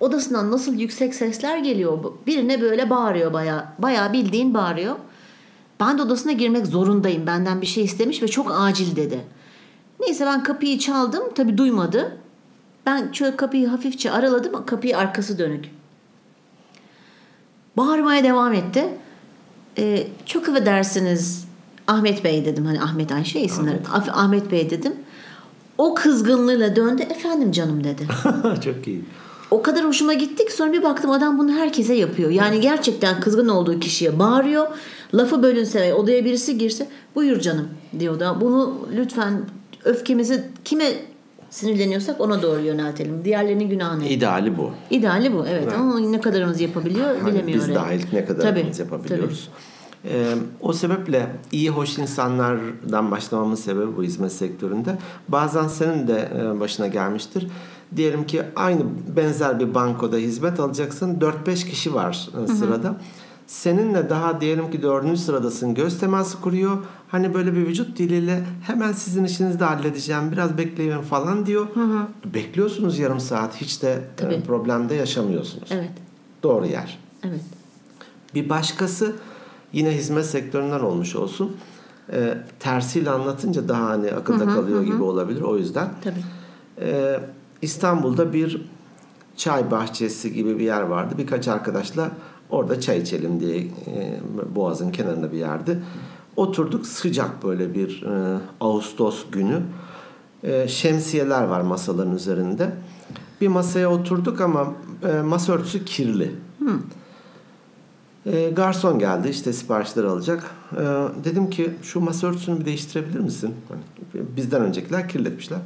odasından 0.00 0.50
nasıl 0.50 0.74
yüksek 0.74 1.14
sesler 1.14 1.58
geliyor. 1.58 2.04
Birine 2.26 2.60
böyle 2.60 2.90
bağırıyor 2.90 3.32
bayağı. 3.32 3.64
Bayağı 3.78 4.12
bildiğin 4.12 4.54
bağırıyor. 4.54 4.96
Ben 5.80 5.98
de 5.98 6.02
odasına 6.02 6.32
girmek 6.32 6.66
zorundayım. 6.66 7.26
Benden 7.26 7.60
bir 7.60 7.66
şey 7.66 7.84
istemiş 7.84 8.22
ve 8.22 8.28
çok 8.28 8.52
acil 8.58 8.96
dedi. 8.96 9.20
Neyse 10.00 10.26
ben 10.26 10.42
kapıyı 10.42 10.78
çaldım. 10.78 11.22
Tabii 11.34 11.58
duymadı. 11.58 12.16
Ben 12.86 13.12
şöyle 13.12 13.36
kapıyı 13.36 13.68
hafifçe 13.68 14.10
araladım. 14.10 14.66
Kapıyı 14.66 14.98
arkası 14.98 15.38
dönük. 15.38 15.70
Bağırmaya 17.76 18.24
devam 18.24 18.52
etti. 18.52 18.88
Ee, 19.78 20.06
çok 20.26 20.48
affedersiniz 20.48 21.44
Ahmet 21.86 22.24
Bey 22.24 22.44
dedim. 22.44 22.66
Hani 22.66 22.80
Ahmet 22.80 23.12
Ayşe 23.12 23.40
isimler. 23.40 23.74
Ahmet. 23.92 24.08
Ahmet 24.08 24.52
Bey 24.52 24.70
dedim. 24.70 24.92
O 25.78 25.94
kızgınlığıyla 25.94 26.76
döndü. 26.76 27.02
Efendim 27.02 27.52
canım 27.52 27.84
dedi. 27.84 28.06
Çok 28.64 28.86
iyi. 28.88 29.04
O 29.50 29.62
kadar 29.62 29.84
hoşuma 29.84 30.14
gittik. 30.14 30.52
Sonra 30.52 30.72
bir 30.72 30.82
baktım 30.82 31.10
adam 31.10 31.38
bunu 31.38 31.52
herkese 31.52 31.94
yapıyor. 31.94 32.30
Yani 32.30 32.60
gerçekten 32.60 33.20
kızgın 33.20 33.48
olduğu 33.48 33.80
kişiye 33.80 34.18
bağırıyor. 34.18 34.66
Lafı 35.14 35.42
bölünse 35.42 35.94
odaya 35.94 36.24
birisi 36.24 36.58
girse 36.58 36.88
buyur 37.14 37.40
canım 37.40 37.68
diyor 37.98 38.20
da 38.20 38.40
bunu 38.40 38.78
lütfen 38.96 39.40
öfkemizi 39.84 40.44
kime 40.64 40.92
sinirleniyorsak 41.54 42.20
ona 42.20 42.42
doğru 42.42 42.60
yöneltelim. 42.60 43.24
Diğerlerinin 43.24 43.68
günahı 43.68 44.00
ne? 44.00 44.10
İdeali 44.10 44.58
bu. 44.58 44.70
İdeali 44.90 45.32
bu 45.32 45.46
evet, 45.46 45.72
ama 45.72 46.00
ne 46.00 46.20
kadarımız 46.20 46.60
yapabiliyor 46.60 47.06
Hani 47.06 47.32
bilemiyorum. 47.32 47.68
biz 47.68 47.74
dahil 47.74 48.06
ne 48.12 48.24
kadar 48.24 48.42
Tabii, 48.42 48.72
yapabiliyoruz. 48.78 49.48
Ee, 50.04 50.34
o 50.60 50.72
sebeple 50.72 51.26
iyi 51.52 51.70
hoş 51.70 51.98
insanlardan 51.98 53.10
başlamamın 53.10 53.54
sebebi 53.54 53.96
bu 53.96 54.02
hizmet 54.02 54.32
sektöründe. 54.32 54.98
Bazen 55.28 55.68
senin 55.68 56.08
de 56.08 56.28
e, 56.38 56.60
başına 56.60 56.86
gelmiştir. 56.86 57.46
Diyelim 57.96 58.26
ki 58.26 58.42
aynı 58.56 58.82
benzer 59.16 59.60
bir 59.60 59.74
bankoda 59.74 60.16
hizmet 60.16 60.60
alacaksın. 60.60 61.18
4-5 61.46 61.68
kişi 61.70 61.94
var 61.94 62.28
e, 62.44 62.46
sırada. 62.46 62.96
Seninle 63.54 64.10
daha 64.10 64.40
diyelim 64.40 64.70
ki 64.70 64.82
dördüncü 64.82 65.20
sıradasın. 65.20 65.74
Göz 65.74 65.98
teması 66.00 66.40
kuruyor. 66.40 66.78
Hani 67.08 67.34
böyle 67.34 67.52
bir 67.52 67.66
vücut 67.66 67.98
diliyle 67.98 68.44
hemen 68.62 68.92
sizin 68.92 69.24
işinizi 69.24 69.60
de 69.60 69.64
halledeceğim. 69.64 70.32
Biraz 70.32 70.58
bekleyin 70.58 71.00
falan 71.02 71.46
diyor. 71.46 71.66
Bekliyorsunuz 72.34 72.98
yarım 72.98 73.20
saat. 73.20 73.56
Hiç 73.60 73.82
de 73.82 73.90
e, 73.92 74.00
Tabii. 74.16 74.42
problemde 74.42 74.94
yaşamıyorsunuz. 74.94 75.68
Evet, 75.72 75.90
Doğru 76.42 76.66
yer. 76.66 76.98
evet. 77.24 77.40
Bir 78.34 78.48
başkası 78.48 79.12
yine 79.72 79.90
hizmet 79.90 80.26
sektöründen 80.26 80.80
olmuş 80.80 81.16
olsun. 81.16 81.56
E, 82.12 82.38
tersiyle 82.60 83.10
anlatınca 83.10 83.68
daha 83.68 83.84
hani 83.84 84.12
akılda 84.12 84.46
kalıyor 84.46 84.82
gibi 84.82 85.02
olabilir. 85.02 85.40
O 85.42 85.56
yüzden 85.58 85.88
Tabii. 86.04 86.24
e, 86.80 87.20
İstanbul'da 87.62 88.32
bir 88.32 88.62
çay 89.36 89.70
bahçesi 89.70 90.32
gibi 90.32 90.58
bir 90.58 90.64
yer 90.64 90.82
vardı. 90.82 91.14
Birkaç 91.18 91.48
arkadaşla 91.48 92.10
orada 92.50 92.80
çay 92.80 92.98
içelim 93.00 93.40
diye 93.40 93.58
e, 93.58 94.20
Boğaz'ın 94.54 94.90
kenarında 94.90 95.32
bir 95.32 95.38
yerdi. 95.38 95.82
Oturduk 96.36 96.86
sıcak 96.86 97.44
böyle 97.44 97.74
bir 97.74 98.02
e, 98.02 98.38
Ağustos 98.60 99.24
günü. 99.32 99.60
E, 100.42 100.68
şemsiyeler 100.68 101.42
var 101.42 101.60
masaların 101.60 102.16
üzerinde. 102.16 102.70
Bir 103.40 103.48
masaya 103.48 103.90
oturduk 103.90 104.40
ama 104.40 104.72
e, 105.08 105.20
masa 105.20 105.52
örtüsü 105.52 105.84
kirli. 105.84 106.32
E, 108.26 108.50
garson 108.50 108.98
geldi 108.98 109.28
işte 109.28 109.52
siparişleri 109.52 110.06
alacak. 110.06 110.50
E, 110.72 110.82
dedim 111.24 111.50
ki 111.50 111.70
şu 111.82 112.00
masa 112.00 112.26
örtüsünü 112.26 112.60
bir 112.60 112.64
değiştirebilir 112.64 113.20
misin? 113.20 113.54
Hani 113.68 113.80
bizden 114.36 114.62
öncekiler 114.62 115.08
kirletmişler. 115.08 115.58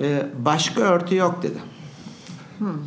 E, 0.00 0.26
başka 0.44 0.80
örtü 0.80 1.16
yok 1.16 1.42
dedi. 1.42 1.58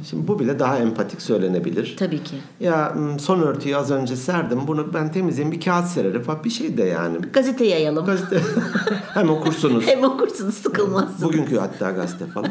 Şimdi 0.09 0.27
bu 0.27 0.39
bile 0.39 0.59
daha 0.59 0.77
empatik 0.77 1.21
söylenebilir. 1.21 1.95
Tabii 1.99 2.23
ki. 2.23 2.35
Ya 2.59 2.95
son 3.19 3.39
örtüyü 3.41 3.77
az 3.77 3.91
önce 3.91 4.15
serdim. 4.15 4.59
Bunu 4.67 4.93
ben 4.93 5.11
temizleyeyim 5.11 5.55
bir 5.57 5.61
kağıt 5.65 5.87
sererim 5.87 6.21
falan 6.21 6.43
bir 6.43 6.49
şey 6.49 6.77
de 6.77 6.83
yani. 6.83 7.17
Gazete 7.33 7.65
yayalım. 7.65 8.05
Gazete 8.05 8.39
hem 9.13 9.29
okursunuz. 9.29 9.87
Hem 9.87 10.03
okursunuz 10.03 10.53
sıkılmazsınız. 10.55 11.21
Bugünkü 11.23 11.57
hatta 11.57 11.91
gazete 11.91 12.25
falan. 12.25 12.49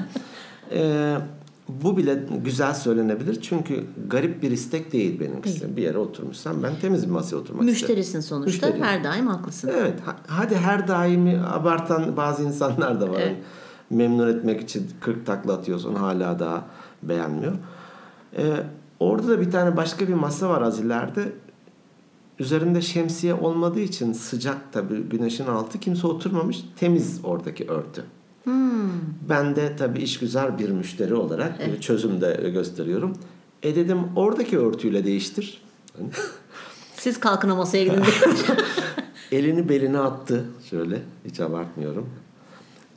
Ee, 0.73 1.17
bu 1.69 1.97
bile 1.97 2.23
güzel 2.45 2.75
söylenebilir 2.75 3.41
çünkü 3.43 3.85
garip 4.09 4.43
bir 4.43 4.51
istek 4.51 4.93
değil 4.93 5.21
benimkisi. 5.21 5.77
Bir 5.77 5.83
yere 5.83 5.99
oturmuşsam 5.99 6.63
ben 6.63 6.73
temiz 6.81 7.07
bir 7.07 7.11
masaya 7.13 7.37
oturmak 7.37 7.63
isterim. 7.69 7.73
Müşterisin 7.81 8.21
sonuçta. 8.21 8.47
Müşteriyim. 8.67 8.87
Her 8.87 9.05
daim 9.05 9.27
haklısın. 9.27 9.71
Evet. 9.79 9.95
ha- 10.05 10.17
Hadi 10.27 10.57
her 10.57 10.89
daimi 10.89 11.41
abartan 11.53 12.17
bazı 12.17 12.43
insanlar 12.43 13.01
da 13.01 13.11
var. 13.11 13.19
Evet. 13.21 13.37
Memnun 13.91 14.29
etmek 14.29 14.61
için 14.61 14.91
40 15.01 15.27
takla 15.27 15.53
atıyorsun 15.53 15.95
hala 15.95 16.39
daha 16.39 16.65
beğenmiyor. 17.09 17.53
Ee, 18.37 18.43
orada 19.01 19.29
da 19.29 19.41
bir 19.41 19.51
tane 19.51 19.77
başka 19.77 20.09
bir 20.09 20.15
masa 20.15 20.49
var 20.49 20.63
az 20.63 20.81
ileride. 20.81 21.33
Üzerinde 22.39 22.83
şemsiye 22.83 23.35
olmadığı 23.35 23.81
için 23.81 24.13
sıcak 24.13 24.73
tabii 24.73 25.03
güneşin 25.03 25.47
altı 25.47 25.81
kimse 25.81 26.07
oturmamış. 26.07 26.65
Temiz 26.77 27.21
oradaki 27.25 27.71
örtü. 27.71 28.05
Ben 29.29 29.57
de 29.57 29.77
tabii 29.77 29.99
işgüzar 29.99 30.59
bir 30.59 30.71
müşteri 30.71 31.15
olarak 31.15 31.67
bir 31.67 31.81
çözüm 31.81 32.21
de 32.21 32.51
gösteriyorum. 32.55 33.13
E 33.63 33.77
dedim 33.77 33.99
oradaki 34.17 34.59
örtüyle 34.59 35.05
değiştir. 35.05 35.63
Siz 36.97 37.21
kalkın 37.21 37.57
masaya 37.57 37.85
gidin. 37.85 38.05
Elini 39.33 39.69
beline 39.69 39.99
attı 39.99 40.45
şöyle 40.71 41.03
hiç 41.25 41.41
abartmıyorum. 41.41 42.11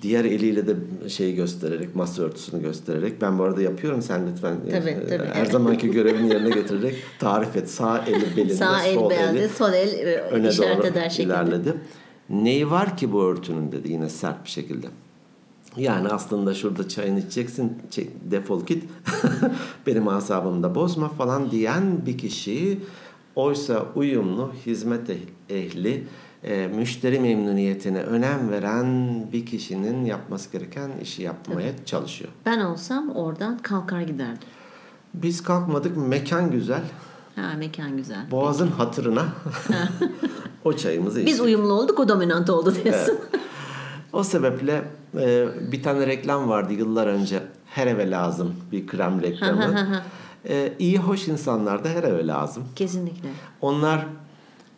Diğer 0.02 0.26
eliyle 0.26 0.68
de 0.68 0.76
şey 1.10 1.36
göstererek 1.36 1.96
masa 1.96 2.22
örtüsünü 2.24 2.62
göstererek 2.62 3.22
ben 3.22 3.40
bu 3.40 3.44
arada 3.44 3.62
yapıyorum 3.62 4.02
sen 4.02 4.32
lütfen 4.32 4.58
Tabii, 4.72 4.90
e, 4.90 5.08
tabii. 5.08 5.28
her 5.34 5.46
zamanki 5.46 5.92
görevini 5.92 6.30
yerine 6.30 6.50
getirerek 6.50 6.96
tarif 7.20 7.56
et 7.58 7.70
sağ 7.70 8.06
eli 8.08 8.38
belinde 8.38 8.54
Sağ 8.54 8.84
el 8.86 8.94
sol 8.96 9.12
eli 9.12 9.50
sol 9.50 9.74
el 9.74 10.08
e, 10.08 10.22
öne 10.22 10.58
doğru 10.58 10.88
eder 10.88 11.10
şekilde. 11.10 11.28
ilerledi. 11.34 11.74
Neyi 12.30 12.72
var 12.72 12.98
ki 12.98 13.12
bu 13.12 13.24
örtünün 13.24 13.72
dedi 13.72 13.92
yine 13.92 14.10
sert 14.10 14.46
bir 14.46 14.50
şekilde. 14.50 14.88
Yani 15.78 16.08
aslında 16.10 16.54
şurada 16.54 16.88
çayını 16.88 17.20
içeceksin 17.20 17.78
defol 18.32 18.66
git 18.66 18.84
benim 19.88 20.08
asabımı 20.08 20.64
da 20.64 20.76
bozma 20.76 21.10
falan 21.10 21.52
diyen 21.52 22.06
bir 22.06 22.18
kişi 22.18 22.80
oysa 23.36 23.86
uyumlu 23.96 24.52
hizmet 24.66 25.10
eh- 25.10 25.56
ehli 25.56 26.04
e, 26.44 26.68
müşteri 26.68 27.20
memnuniyetine 27.20 28.02
önem 28.02 28.52
veren 28.52 28.88
bir 29.34 29.46
kişinin 29.46 30.06
yapması 30.06 30.52
gereken 30.52 30.92
işi 31.02 31.22
yapmaya 31.24 31.86
çalışıyor. 31.86 32.32
Ben 32.46 32.60
olsam 32.60 33.10
oradan 33.10 33.58
kalkar 33.58 34.02
giderdim. 34.02 34.48
Biz 35.14 35.44
kalkmadık 35.44 35.98
mekan 35.98 36.52
güzel 36.52 36.82
Ha 37.36 37.54
mekan 37.58 37.98
güzel. 37.98 38.32
boğazın 38.32 38.68
hatırına 38.68 39.26
o 40.66 40.74
çayımızı 40.74 41.20
içtik. 41.20 41.34
Biz 41.34 41.42
uyumlu 41.42 41.74
olduk 41.74 42.00
o 42.00 42.10
dominant 42.10 42.50
oldu 42.50 42.76
diyorsun. 42.84 43.18
O 44.14 44.24
sebeple 44.24 44.84
e, 45.20 45.48
bir 45.72 45.84
tane 45.84 46.08
reklam 46.08 46.50
vardı 46.50 46.74
yıllar 46.74 47.08
önce. 47.08 47.44
Her 47.66 47.88
eve 47.88 48.12
lazım 48.12 48.56
bir 48.72 48.88
krem 48.88 49.22
reklamı. 49.22 50.02
e, 50.50 50.74
iyi 50.80 50.98
hoş 50.98 51.28
insanlar 51.28 51.84
da 51.84 51.90
her 51.90 52.04
eve 52.04 52.28
lazım. 52.28 52.64
Kesinlikle. 52.76 53.30
Onlar 53.62 54.06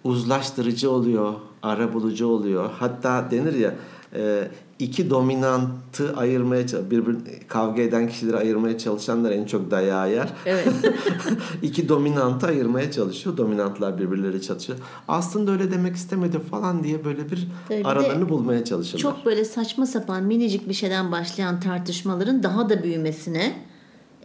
uzlaştırıcı 0.03 0.91
oluyor, 0.91 1.33
ara 1.63 1.93
bulucu 1.93 2.27
oluyor. 2.27 2.69
Hatta 2.79 3.31
denir 3.31 3.53
ya 3.53 3.75
e, 4.15 4.47
iki 4.79 5.09
dominantı 5.09 6.17
ayırmaya 6.17 6.65
birbir 6.91 7.15
kavga 7.47 7.81
eden 7.81 8.09
kişileri 8.09 8.37
ayırmaya 8.37 8.77
çalışanlar 8.77 9.31
en 9.31 9.45
çok 9.45 9.71
dayağı 9.71 10.11
yer. 10.11 10.29
Evet. 10.45 10.67
iki 11.61 11.89
dominantı 11.89 12.47
ayırmaya 12.47 12.91
çalışıyor. 12.91 13.37
Dominantlar 13.37 13.99
birbirleri 13.99 14.41
çatışıyor. 14.41 14.79
Aslında 15.07 15.51
öyle 15.51 15.71
demek 15.71 15.95
istemedi 15.95 16.39
falan 16.39 16.83
diye 16.83 17.05
böyle 17.05 17.31
bir 17.31 17.47
Tabii 17.67 17.83
aralarını 17.83 18.29
bulmaya 18.29 18.65
çalışırlar. 18.65 19.01
Çok 19.01 19.25
böyle 19.25 19.45
saçma 19.45 19.85
sapan 19.85 20.23
minicik 20.23 20.69
bir 20.69 20.73
şeyden 20.73 21.11
başlayan 21.11 21.59
tartışmaların 21.59 22.43
daha 22.43 22.69
da 22.69 22.83
büyümesine 22.83 23.70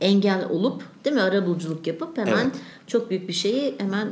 engel 0.00 0.48
olup 0.50 0.82
değil 1.04 1.16
mi 1.16 1.22
arabuluculuk 1.22 1.86
yapıp 1.86 2.18
hemen 2.18 2.32
Evet. 2.44 2.54
çok 2.86 3.10
büyük 3.10 3.28
bir 3.28 3.32
şeyi 3.32 3.74
hemen 3.78 4.08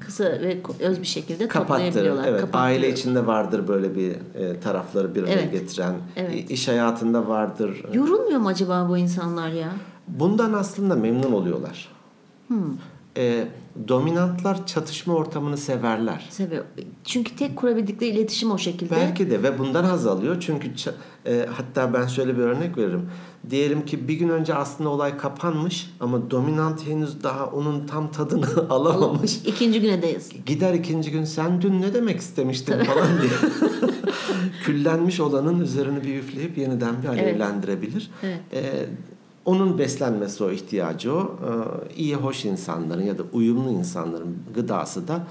kısa 0.00 0.24
ve 0.24 0.58
öz 0.80 1.00
bir 1.00 1.06
şekilde 1.06 1.48
toplayabiliyorlar. 1.48 2.28
Evet, 2.28 2.44
aile 2.52 2.92
içinde 2.92 3.26
vardır 3.26 3.68
böyle 3.68 3.96
bir 3.96 4.10
e, 4.10 4.60
tarafları 4.60 5.14
bir 5.14 5.22
araya 5.22 5.32
Evet. 5.32 5.52
getiren. 5.52 5.94
Evet. 6.16 6.50
İş 6.50 6.68
hayatında 6.68 7.28
vardır. 7.28 7.84
Yorulmuyor 7.92 8.38
mu 8.40 8.48
acaba 8.48 8.86
bu 8.88 8.96
insanlar 8.98 9.48
ya? 9.48 9.68
Bundan 10.08 10.52
aslında 10.52 10.94
memnun 10.94 11.32
oluyorlar. 11.32 11.88
Hmm. 12.48 12.76
E, 13.16 13.48
dominantlar 13.88 14.66
çatışma 14.66 15.14
ortamını 15.14 15.56
severler. 15.56 16.26
Seviyor. 16.30 16.64
Çünkü 17.04 17.36
tek 17.36 17.56
kurabildikleri 17.56 18.10
iletişim 18.10 18.50
o 18.50 18.58
şekilde. 18.58 18.90
Belki 18.90 19.30
de 19.30 19.42
ve 19.42 19.58
bundan 19.58 19.84
haz 19.84 20.06
alıyor. 20.06 20.36
Çünkü 20.40 20.70
e, 21.26 21.46
hatta 21.56 21.94
ben 21.94 22.06
şöyle 22.06 22.36
bir 22.36 22.42
örnek 22.42 22.78
veririm. 22.78 23.10
Diyelim 23.50 23.86
ki 23.86 24.08
bir 24.08 24.14
gün 24.14 24.28
önce 24.28 24.54
aslında 24.54 24.90
olay 24.90 25.16
kapanmış 25.16 25.90
ama 26.00 26.30
dominant 26.30 26.86
henüz 26.86 27.22
daha 27.22 27.46
onun 27.46 27.86
tam 27.86 28.12
tadını 28.12 28.46
alamamış. 28.70 29.36
İkinci 29.36 29.80
güne 29.80 30.02
deyiz. 30.02 30.30
Gider 30.46 30.74
ikinci 30.74 31.10
gün 31.10 31.24
sen 31.24 31.62
dün 31.62 31.82
ne 31.82 31.94
demek 31.94 32.20
istemiştin 32.20 32.84
falan 32.84 33.08
diye. 33.22 33.50
Küllenmiş 34.64 35.20
olanın 35.20 35.60
üzerini 35.60 36.04
bir 36.04 36.18
üfleyip 36.18 36.58
yeniden 36.58 37.02
bir 37.02 37.08
alevlendirebilir. 37.08 38.10
Evet. 38.22 38.40
Ee, 38.52 38.86
onun 39.44 39.78
beslenmesi 39.78 40.44
o 40.44 40.50
ihtiyacı 40.50 41.14
o. 41.14 41.22
Ee, 41.22 41.94
iyi 41.94 42.14
hoş 42.14 42.44
insanların 42.44 43.02
ya 43.02 43.18
da 43.18 43.22
uyumlu 43.32 43.70
insanların 43.70 44.36
gıdası 44.54 45.08
da 45.08 45.26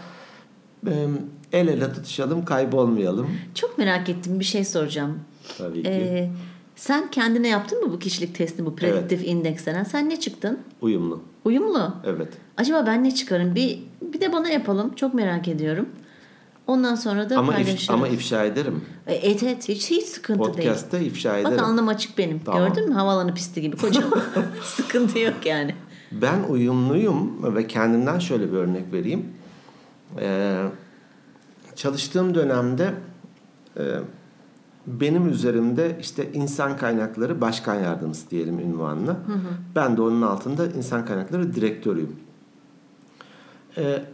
el 1.51 1.67
ele 1.67 1.93
tutuşalım 1.93 2.45
kaybolmayalım. 2.45 3.27
Çok 3.55 3.77
merak 3.77 4.09
ettim 4.09 4.39
bir 4.39 4.45
şey 4.45 4.65
soracağım. 4.65 5.19
Tabii 5.57 5.83
ki. 5.83 5.89
Ee, 5.89 6.29
Sen 6.75 7.11
kendine 7.11 7.47
yaptın 7.47 7.85
mı 7.85 7.93
bu 7.93 7.99
kişilik 7.99 8.35
testini, 8.35 8.65
bu 8.65 8.75
prediktif 8.75 9.27
indeks 9.27 9.65
denen? 9.65 9.83
Sen 9.83 10.09
ne 10.09 10.19
çıktın? 10.19 10.59
Uyumlu. 10.81 11.21
Uyumlu. 11.45 11.95
Evet. 12.05 12.27
Acaba 12.57 12.83
ben 12.87 13.03
ne 13.03 13.15
çıkarım? 13.15 13.55
Bir 13.55 13.79
bir 14.01 14.21
de 14.21 14.33
bana 14.33 14.49
yapalım. 14.49 14.95
Çok 14.95 15.13
merak 15.13 15.47
ediyorum. 15.47 15.89
Ondan 16.67 16.95
sonra 16.95 17.29
da 17.29 17.37
Ama 17.37 17.57
if, 17.57 17.65
paylaşırım. 17.65 17.95
ama 17.95 18.07
ifşa 18.07 18.43
ederim. 18.43 18.85
Evet 19.07 19.43
evet 19.43 19.69
hiç, 19.69 19.91
hiç 19.91 20.03
sıkıntı 20.03 20.43
değil. 20.43 20.55
Podcast'ta 20.55 20.97
ifşa 20.97 21.37
ederim. 21.37 21.57
Bak 21.57 21.67
alnım 21.67 21.87
açık 21.87 22.17
benim. 22.17 22.39
Tamam. 22.39 22.67
Gördün 22.67 22.89
mü? 22.89 22.95
Havalanı 22.95 23.33
pisti 23.33 23.61
gibi 23.61 23.77
kocaman. 23.77 24.21
sıkıntı 24.63 25.19
yok 25.19 25.45
yani. 25.45 25.75
Ben 26.11 26.43
uyumluyum 26.49 27.55
ve 27.55 27.67
kendimden 27.67 28.19
şöyle 28.19 28.51
bir 28.51 28.57
örnek 28.57 28.93
vereyim. 28.93 29.25
Ee, 30.19 30.63
çalıştığım 31.75 32.35
dönemde 32.35 32.93
e, 33.77 33.83
benim 34.87 35.29
üzerimde 35.29 35.97
işte 36.01 36.31
insan 36.33 36.77
kaynakları 36.77 37.41
başkan 37.41 37.75
yardımcısı 37.75 38.29
diyelim 38.29 38.59
ünvanını. 38.59 39.15
Ben 39.75 39.97
de 39.97 40.01
onun 40.01 40.21
altında 40.21 40.67
insan 40.67 41.05
kaynakları 41.05 41.55
direktörüyüm. 41.55 42.15
Ee, 43.77 44.05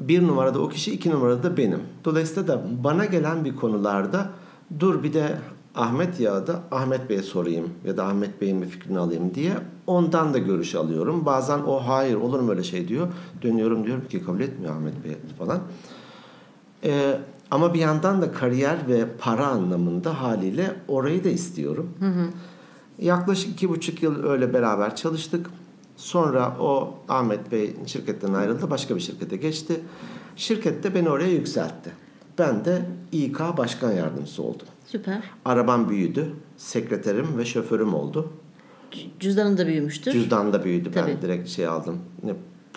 bir 0.00 0.26
numarada 0.26 0.58
o 0.58 0.68
kişi, 0.68 0.92
iki 0.92 1.10
numarada 1.10 1.42
da 1.42 1.56
benim. 1.56 1.80
Dolayısıyla 2.04 2.48
da 2.48 2.62
bana 2.84 3.04
gelen 3.04 3.44
bir 3.44 3.56
konularda 3.56 4.30
dur 4.80 5.02
bir 5.02 5.12
de 5.12 5.36
Ahmet 5.74 6.20
ya 6.20 6.46
da 6.46 6.62
Ahmet 6.70 7.10
Bey'e 7.10 7.22
sorayım 7.22 7.70
ya 7.84 7.96
da 7.96 8.04
Ahmet 8.04 8.40
Bey'in 8.40 8.62
bir 8.62 8.66
fikrini 8.66 8.98
alayım 8.98 9.34
diye 9.34 9.52
ondan 9.86 10.34
da 10.34 10.38
görüş 10.38 10.74
alıyorum. 10.74 11.26
Bazen 11.26 11.58
o 11.58 11.88
hayır 11.88 12.16
olur 12.16 12.40
mu 12.40 12.50
öyle 12.50 12.62
şey 12.62 12.88
diyor. 12.88 13.08
Dönüyorum 13.42 13.86
diyorum 13.86 14.08
ki 14.08 14.24
kabul 14.24 14.40
etmiyor 14.40 14.74
Ahmet 14.74 15.04
Bey 15.04 15.12
falan. 15.38 15.58
Ee, 16.84 17.20
ama 17.50 17.74
bir 17.74 17.78
yandan 17.78 18.22
da 18.22 18.32
kariyer 18.32 18.76
ve 18.88 19.04
para 19.18 19.46
anlamında 19.46 20.22
haliyle 20.22 20.74
orayı 20.88 21.24
da 21.24 21.28
istiyorum. 21.28 21.90
Yaklaşık 22.98 23.50
iki 23.50 23.68
buçuk 23.68 24.02
yıl 24.02 24.24
öyle 24.24 24.54
beraber 24.54 24.96
çalıştık. 24.96 25.50
Sonra 25.96 26.56
o 26.60 26.94
Ahmet 27.08 27.52
Bey 27.52 27.76
şirketten 27.86 28.34
ayrıldı. 28.34 28.70
Başka 28.70 28.96
bir 28.96 29.00
şirkete 29.00 29.36
geçti. 29.36 29.80
Şirkette 30.36 30.94
beni 30.94 31.08
oraya 31.08 31.30
yükseltti. 31.32 31.90
Ben 32.38 32.64
de 32.64 32.82
İK 33.12 33.38
Başkan 33.56 33.92
Yardımcısı 33.92 34.42
oldum. 34.42 34.66
Süper. 34.86 35.22
Arabam 35.44 35.88
büyüdü. 35.88 36.32
Sekreterim 36.56 37.38
ve 37.38 37.44
şoförüm 37.44 37.94
oldu. 37.94 38.32
Cüzdanın 39.20 39.58
da 39.58 39.66
büyümüştür. 39.66 40.12
Cüzdan 40.12 40.52
da 40.52 40.64
büyüdü. 40.64 40.90
Ben 40.96 41.04
Tabii. 41.04 41.22
direkt 41.22 41.48
şey 41.48 41.66
aldım. 41.66 41.98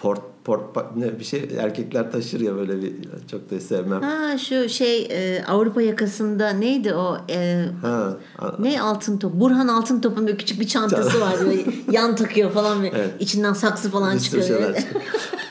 Port 0.01 0.21
port 0.43 0.95
ne 0.95 1.19
bir 1.19 1.23
şey 1.23 1.49
erkekler 1.59 2.11
taşır 2.11 2.39
ya 2.39 2.55
böyle 2.55 2.81
bir 2.81 2.93
çok 3.31 3.51
da 3.51 3.59
sevmem. 3.59 4.01
Ha 4.01 4.37
şu 4.37 4.69
şey 4.69 5.01
e, 5.11 5.43
Avrupa 5.45 5.81
yakasında 5.81 6.49
neydi 6.49 6.93
o 6.93 7.17
e, 7.29 7.65
Ha, 7.81 8.17
ne 8.59 8.81
altın 8.81 9.17
top 9.17 9.33
Burhan 9.33 9.67
altın 9.67 10.01
topun 10.01 10.27
böyle 10.27 10.37
küçük 10.37 10.59
bir 10.59 10.67
çantası 10.67 11.21
var 11.21 11.33
böyle 11.39 11.63
yan 11.91 12.15
takıyor 12.15 12.51
falan 12.51 12.83
ve 12.83 12.91
Evet. 12.95 13.09
içinden 13.19 13.53
saksı 13.53 13.89
falan 13.91 14.15
Bir 14.15 14.19
çıkıyor. 14.19 14.43
şeyler 14.47 14.75
çıkıyor. 14.79 15.01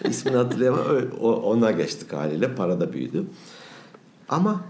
İsmini 0.09 0.37
hatırlayamam. 0.37 0.81
O- 1.21 1.33
Ona 1.33 1.71
geçtik 1.71 2.13
haliyle. 2.13 2.55
Para 2.55 2.81
da 2.81 2.93
büyüdü. 2.93 3.25
Ama 4.29 4.61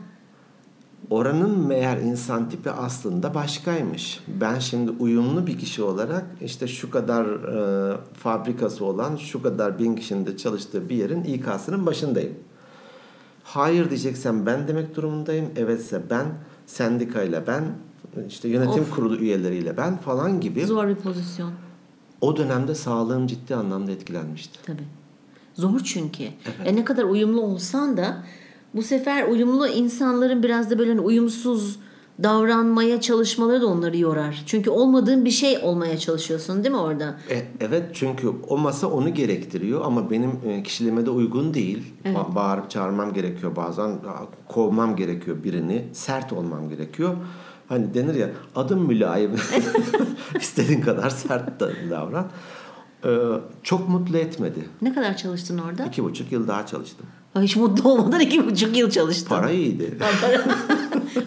oranın 1.10 1.66
meğer 1.66 1.96
insan 1.96 2.48
tipi 2.50 2.70
aslında 2.70 3.34
başkaymış. 3.34 4.20
Ben 4.40 4.58
şimdi 4.58 4.90
uyumlu 4.90 5.46
bir 5.46 5.58
kişi 5.58 5.82
olarak 5.82 6.24
işte 6.40 6.68
şu 6.68 6.90
kadar 6.90 7.24
e, 7.24 7.96
fabrikası 8.14 8.84
olan 8.84 9.16
şu 9.16 9.42
kadar 9.42 9.78
bin 9.78 9.96
kişinin 9.96 10.26
de 10.26 10.36
çalıştığı 10.36 10.88
bir 10.88 10.96
yerin 10.96 11.24
İK'sının 11.24 11.86
başındayım. 11.86 12.34
Hayır 13.44 13.90
diyeceksem 13.90 14.46
ben 14.46 14.68
demek 14.68 14.96
durumundayım. 14.96 15.50
Evetse 15.56 16.02
ben, 16.10 16.26
sendikayla 16.66 17.46
ben, 17.46 17.64
işte 18.28 18.48
yönetim 18.48 18.82
Of. 18.82 18.90
kurulu 18.90 19.16
üyeleriyle 19.16 19.76
ben 19.76 19.96
falan 19.96 20.40
gibi. 20.40 20.66
Zor 20.66 20.88
bir 20.88 20.94
pozisyon 20.94 21.52
O 22.20 22.36
dönemde 22.36 22.74
sağlığım 22.74 23.26
ciddi 23.26 23.54
anlamda 23.54 23.90
etkilenmişti. 23.92 24.58
tabii. 24.66 24.84
Zor 25.54 25.80
çünkü. 25.84 26.24
E 26.64 26.76
ne 26.76 26.84
kadar 26.84 27.04
uyumlu 27.04 27.40
olsan 27.40 27.96
da 27.96 28.24
bu 28.74 28.82
sefer 28.82 29.28
uyumlu 29.28 29.68
insanların 29.68 30.42
biraz 30.42 30.70
da 30.70 30.78
böyle 30.78 30.90
hani 30.90 31.00
uyumsuz 31.00 31.78
davranmaya 32.22 33.00
çalışmaları 33.00 33.60
da 33.60 33.66
onları 33.66 33.98
yorar. 33.98 34.42
Çünkü 34.46 34.70
olmadığın 34.70 35.24
bir 35.24 35.30
şey 35.30 35.58
olmaya 35.62 35.98
çalışıyorsun 35.98 36.64
değil 36.64 36.74
mi 36.74 36.80
orada? 36.80 37.18
E, 37.30 37.42
evet 37.60 37.84
çünkü 37.92 38.28
o 38.48 38.58
masa 38.58 38.86
onu 38.86 39.14
gerektiriyor 39.14 39.80
ama 39.84 40.10
benim 40.10 40.30
e, 40.46 40.62
kişiliğime 40.62 41.06
de 41.06 41.10
uygun 41.10 41.54
değil. 41.54 41.94
Ba- 42.04 42.34
Bağırıp 42.34 42.70
çağırmam 42.70 43.12
gerekiyor 43.14 43.56
bazen. 43.56 43.98
Kovmam 44.48 44.96
gerekiyor 44.96 45.44
birini. 45.44 45.84
Sert 45.92 46.32
olmam 46.32 46.68
gerekiyor. 46.68 47.16
Hani 47.68 47.94
denir 47.94 48.14
ya 48.14 48.30
adım 48.56 48.80
mülayim. 48.86 49.30
İstediğin 50.40 50.80
kadar 50.80 51.10
sert 51.10 51.60
da 51.60 51.70
davran. 51.90 52.26
E, 53.04 53.10
çok 53.62 53.88
mutlu 53.88 54.16
etmedi. 54.18 54.68
Ne 54.82 54.94
kadar 54.94 55.16
çalıştın 55.16 55.58
orada? 55.58 55.84
İki 55.84 56.04
buçuk 56.04 56.32
yıl 56.32 56.48
daha 56.48 56.66
çalıştım. 56.66 57.06
Hiç 57.36 57.56
mutlu 57.56 57.90
olmadan 57.90 58.20
iki 58.20 58.46
buçuk 58.46 58.76
yıl 58.76 58.90
çalıştın. 58.90 59.28
Para 59.28 59.50
iyiydi. 59.50 59.98
Para, 60.20 60.44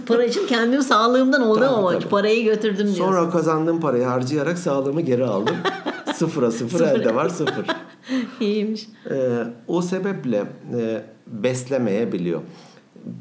para 0.05 0.25
için 0.25 0.47
kendim 0.47 0.81
sağlığımdan 0.81 1.41
oldum 1.41 1.61
Tabii, 1.61 1.75
ama 1.75 1.91
tabii. 1.91 2.09
parayı 2.09 2.43
götürdüm 2.43 2.85
diyorsun. 2.85 3.05
Sonra 3.05 3.29
kazandığım 3.29 3.79
parayı 3.79 4.03
harcayarak 4.03 4.57
sağlığımı 4.59 5.01
geri 5.01 5.25
aldım. 5.25 5.55
Sıfıra 6.15 6.51
sıfır 6.51 6.79
elde 6.81 7.15
var 7.15 7.29
sıfır. 7.29 7.65
İyiymiş. 8.39 8.87
Ee, 9.11 9.43
o 9.67 9.81
sebeple 9.81 10.43
e, 10.77 11.01
beslemeyebiliyor. 11.27 12.41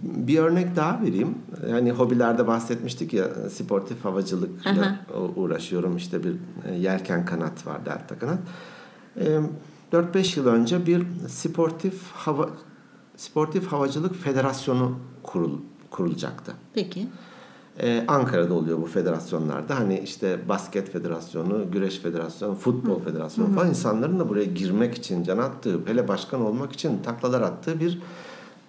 Bir 0.03 0.39
örnek 0.39 0.77
daha 0.77 1.03
vereyim. 1.03 1.39
Hani 1.71 1.91
hobilerde 1.91 2.47
bahsetmiştik 2.47 3.13
ya 3.13 3.25
sportif 3.51 4.05
havacılıkla 4.05 4.71
Aha. 4.71 4.97
uğraşıyorum. 5.37 5.97
İşte 5.97 6.25
bir 6.25 6.33
e, 6.69 6.75
yelken 6.75 7.25
kanat 7.25 7.67
var, 7.67 7.87
delta 7.87 8.19
kanat. 8.19 8.39
Ee, 9.21 9.41
4-5 9.93 10.39
yıl 10.39 10.47
önce 10.47 10.87
bir 10.87 11.03
sportif 11.29 11.95
hava 12.13 12.51
sportif 13.21 13.67
havacılık 13.67 14.15
federasyonu 14.15 14.93
kurul, 15.23 15.59
kurulacaktı. 15.91 16.55
Peki. 16.75 17.07
Ee, 17.81 18.05
Ankara'da 18.09 18.55
oluyor 18.55 18.83
bu 18.83 18.87
federasyonlarda. 18.87 19.79
Hani 19.79 19.99
işte 19.99 20.49
basket 20.49 20.93
federasyonu, 20.93 21.71
güreş 21.73 21.99
federasyonu, 21.99 22.55
futbol 22.55 23.01
federasyonu 23.01 23.55
falan 23.55 23.69
insanların 23.69 24.19
da 24.19 24.29
buraya 24.29 24.45
girmek 24.45 24.95
için 24.95 25.25
can 25.25 25.39
attığı, 25.39 25.81
hele 25.87 26.09
başkan 26.09 26.41
olmak 26.41 26.73
için 26.73 27.03
taklalar 27.03 27.41
attığı 27.41 27.81
bir 27.81 27.99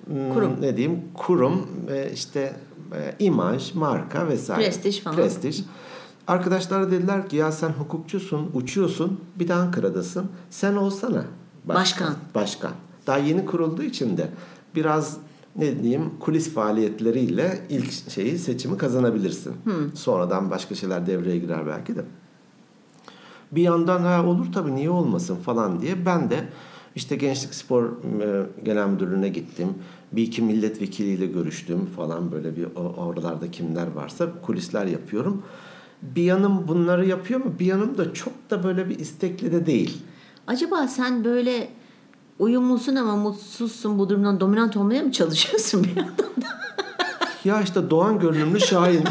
hmm, 0.06 0.34
Kurum. 0.34 0.62
ne 0.62 0.78
diyeyim 0.78 1.02
kurum 1.14 1.68
ve 1.88 2.12
işte 2.14 2.56
e, 2.96 3.16
imaj, 3.20 3.76
marka 3.76 4.28
vesaire. 4.28 4.64
Prestij 4.64 5.02
falan. 5.02 5.16
Prestij. 5.16 5.64
Arkadaşlar 6.28 6.92
dediler 6.92 7.30
ki 7.30 7.36
ya 7.36 7.52
sen 7.52 7.70
hukukçusun, 7.70 8.52
uçuyorsun, 8.54 9.20
bir 9.36 9.48
de 9.48 9.54
Ankara'dasın. 9.54 10.26
Sen 10.50 10.76
olsana. 10.76 11.26
Başkan. 11.66 12.16
Başkan. 12.36 12.72
Daha 13.08 13.18
yeni 13.18 13.46
kurulduğu 13.46 13.84
için 13.84 14.18
de 14.18 14.30
biraz 14.76 15.18
ne 15.56 15.84
diyeyim 15.84 16.12
kulis 16.20 16.54
faaliyetleriyle 16.54 17.60
ilk 17.70 18.10
şeyi 18.10 18.38
seçimi 18.38 18.78
kazanabilirsin. 18.78 19.54
Sonradan 19.96 20.52
başka 20.52 20.76
şeyler 20.76 21.08
devreye 21.08 21.38
girer 21.38 21.68
belki 21.68 21.96
de. 21.96 22.02
Bir 23.52 23.62
yandan 23.62 24.02
ha 24.02 24.26
olur 24.26 24.46
tabii 24.54 24.76
niye 24.76 24.90
olmasın 24.90 25.36
falan 25.36 25.82
diye 25.82 26.06
ben 26.06 26.30
de 26.30 26.48
işte 26.96 27.16
Gençlik 27.16 27.54
Spor 27.54 27.84
e, 27.86 28.46
Genel 28.64 28.88
Müdürlüğü'ne 28.88 29.30
gittim. 29.30 29.68
Bir 30.12 30.24
iki 30.24 30.42
milletvekiliyle 30.42 31.26
görüştüm 31.26 31.86
falan 31.86 32.32
böyle 32.32 32.56
bir 32.56 32.68
oralarda 32.76 33.52
kimler 33.52 33.88
varsa 33.92 34.28
kulisler 34.42 34.86
yapıyorum. 34.86 35.44
Bir 36.02 36.24
yanım 36.24 36.68
bunları 36.68 37.06
yapıyor 37.06 37.40
mu? 37.40 37.54
Bir 37.60 37.66
yanım 37.66 37.98
da 37.98 38.14
çok 38.14 38.34
da 38.50 38.64
böyle 38.64 38.90
bir 38.90 39.00
istekli 39.00 39.52
de 39.52 39.66
değil. 39.66 40.02
Acaba 40.48 40.88
sen 40.88 41.24
böyle 41.24 41.70
uyumlusun 42.46 42.96
ama 42.96 43.16
mutsuzsun 43.16 44.00
bu 44.00 44.10
durumdan 44.10 44.40
dominant 44.40 44.78
olmaya 44.78 45.04
mı 45.04 45.12
çalışıyorsun 45.12 45.84
bir 45.84 45.96
yandan? 45.96 46.16
Ya 47.46 47.62
işte 47.62 47.90
Doğan 47.90 48.20
görünümlü 48.20 48.60
Şahin. 48.60 49.04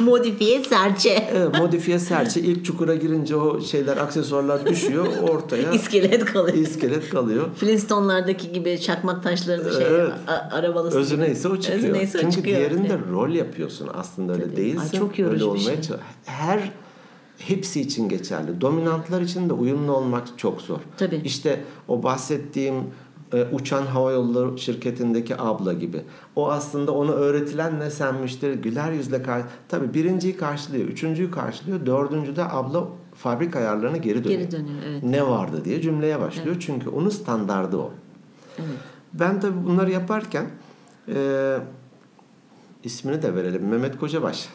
Modifiye 0.00 0.64
serçe. 0.64 1.28
Evet, 1.32 1.58
modifiye 1.58 1.98
serçe 1.98 2.40
ilk 2.40 2.64
çukura 2.64 2.94
girince 2.94 3.36
o 3.36 3.60
şeyler 3.60 3.96
aksesuarlar 3.96 4.66
düşüyor 4.66 5.06
ortaya 5.22 5.70
İskelet 5.72 6.24
kalıyor. 6.24 6.56
iskelet 6.56 7.10
kalıyor. 7.10 7.46
Flintstone'lardaki 7.56 8.52
gibi 8.52 8.80
çakmak 8.80 9.22
taşlarını 9.22 9.72
şey 9.72 9.86
Evet. 9.90 10.12
a- 10.28 10.54
arabalısı 10.56 10.98
Özü 10.98 11.20
neyse 11.20 11.48
o 11.48 11.56
çıkıyor. 11.60 11.78
Özü 11.84 11.92
neyse 11.92 12.18
o 12.18 12.20
Çünkü 12.20 12.36
çıkıyor. 12.36 12.56
diğerinde 12.58 12.98
rol 13.12 13.30
yapıyorsun 13.30 13.88
aslında 13.94 14.32
öyle 14.32 14.44
Tabii. 14.44 14.56
değilsin. 14.56 14.90
Ay, 14.92 14.98
çok 14.98 15.18
yorucu 15.18 15.34
öyle 15.34 15.44
bir 15.44 15.48
olmaya 15.60 15.74
şey. 15.74 15.82
çalış- 15.82 16.00
Her 16.24 16.70
hepsi 17.48 17.80
için 17.80 18.08
geçerli. 18.08 18.60
Dominantlar 18.60 19.20
için 19.20 19.48
de 19.48 19.52
uyumlu 19.52 19.92
olmak 19.92 20.38
çok 20.38 20.60
zor. 20.60 20.78
Tabii. 20.96 21.20
İşte 21.24 21.60
o 21.88 22.02
bahsettiğim 22.02 22.74
e, 23.32 23.44
uçan 23.52 23.86
hava 23.86 24.12
yolları 24.12 24.58
şirketindeki 24.58 25.40
abla 25.40 25.72
gibi. 25.72 26.00
O 26.36 26.50
aslında 26.50 26.92
ona 26.92 27.12
öğretilen 27.12 27.80
ne 27.80 27.90
sen 27.90 28.14
müşteri 28.14 28.54
güler 28.54 28.92
yüzle 28.92 29.22
kar 29.22 29.42
tabii 29.68 29.94
birinciyi 29.94 30.36
karşılıyor, 30.36 30.84
üçüncüyü 30.84 31.30
karşılıyor, 31.30 31.86
dördüncüde 31.86 32.44
abla 32.44 32.88
fabrika 33.14 33.58
ayarlarına 33.58 33.96
geri 33.96 34.24
dönüyor. 34.24 34.40
Geri 34.40 34.50
dönüyor 34.50 34.82
evet. 34.86 35.02
Ne 35.02 35.26
vardı 35.26 35.64
diye 35.64 35.80
cümleye 35.80 36.20
başlıyor. 36.20 36.56
Çünkü 36.60 36.88
onun 36.88 37.08
standardı 37.08 37.76
o. 37.76 37.90
evet. 38.58 38.68
Ben 39.12 39.40
tabii 39.40 39.66
bunları 39.66 39.90
yaparken 39.90 40.46
e, 41.08 41.56
ismini 42.84 43.22
de 43.22 43.34
verelim. 43.34 43.68
Mehmet 43.68 43.98
Kocabaş. 43.98 44.48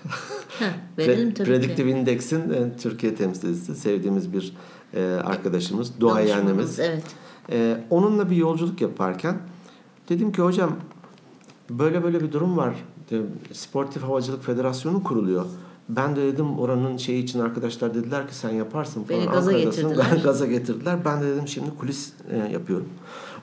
Heh, 0.59 0.65
verelim 0.97 1.33
tabii 1.33 1.47
Predictive 1.47 1.91
ki. 1.91 1.97
Index'in 1.97 2.49
e, 2.49 2.77
Türkiye 2.77 3.15
temsilcisi, 3.15 3.75
sevdiğimiz 3.75 4.33
bir 4.33 4.53
e, 4.93 5.03
arkadaşımız, 5.03 5.99
duayenimiz. 5.99 6.79
Evet. 6.79 7.03
Ee, 7.51 7.77
onunla 7.89 8.29
bir 8.29 8.35
yolculuk 8.35 8.81
yaparken 8.81 9.37
dedim 10.09 10.31
ki 10.31 10.41
hocam 10.41 10.75
böyle 11.69 12.03
böyle 12.03 12.21
bir 12.21 12.31
durum 12.31 12.57
var. 12.57 12.75
De, 13.11 13.21
Sportif 13.51 14.03
Havacılık 14.03 14.43
Federasyonu 14.43 15.03
kuruluyor. 15.03 15.45
Ben 15.89 16.15
de 16.15 16.21
dedim 16.21 16.59
oranın 16.59 16.97
şeyi 16.97 17.23
için 17.23 17.39
arkadaşlar 17.39 17.93
dediler 17.93 18.27
ki 18.27 18.35
sen 18.35 18.49
yaparsın 18.49 19.03
falan. 19.03 19.21
Beni 19.21 19.29
gaza 19.29 19.51
getirdiler. 19.51 20.07
Ben 20.11 20.21
gaza 20.23 20.45
getirdiler. 20.45 21.05
Ben 21.05 21.21
de 21.21 21.27
dedim 21.27 21.47
şimdi 21.47 21.69
kulis 21.79 22.13
e, 22.31 22.37
yapıyorum. 22.37 22.89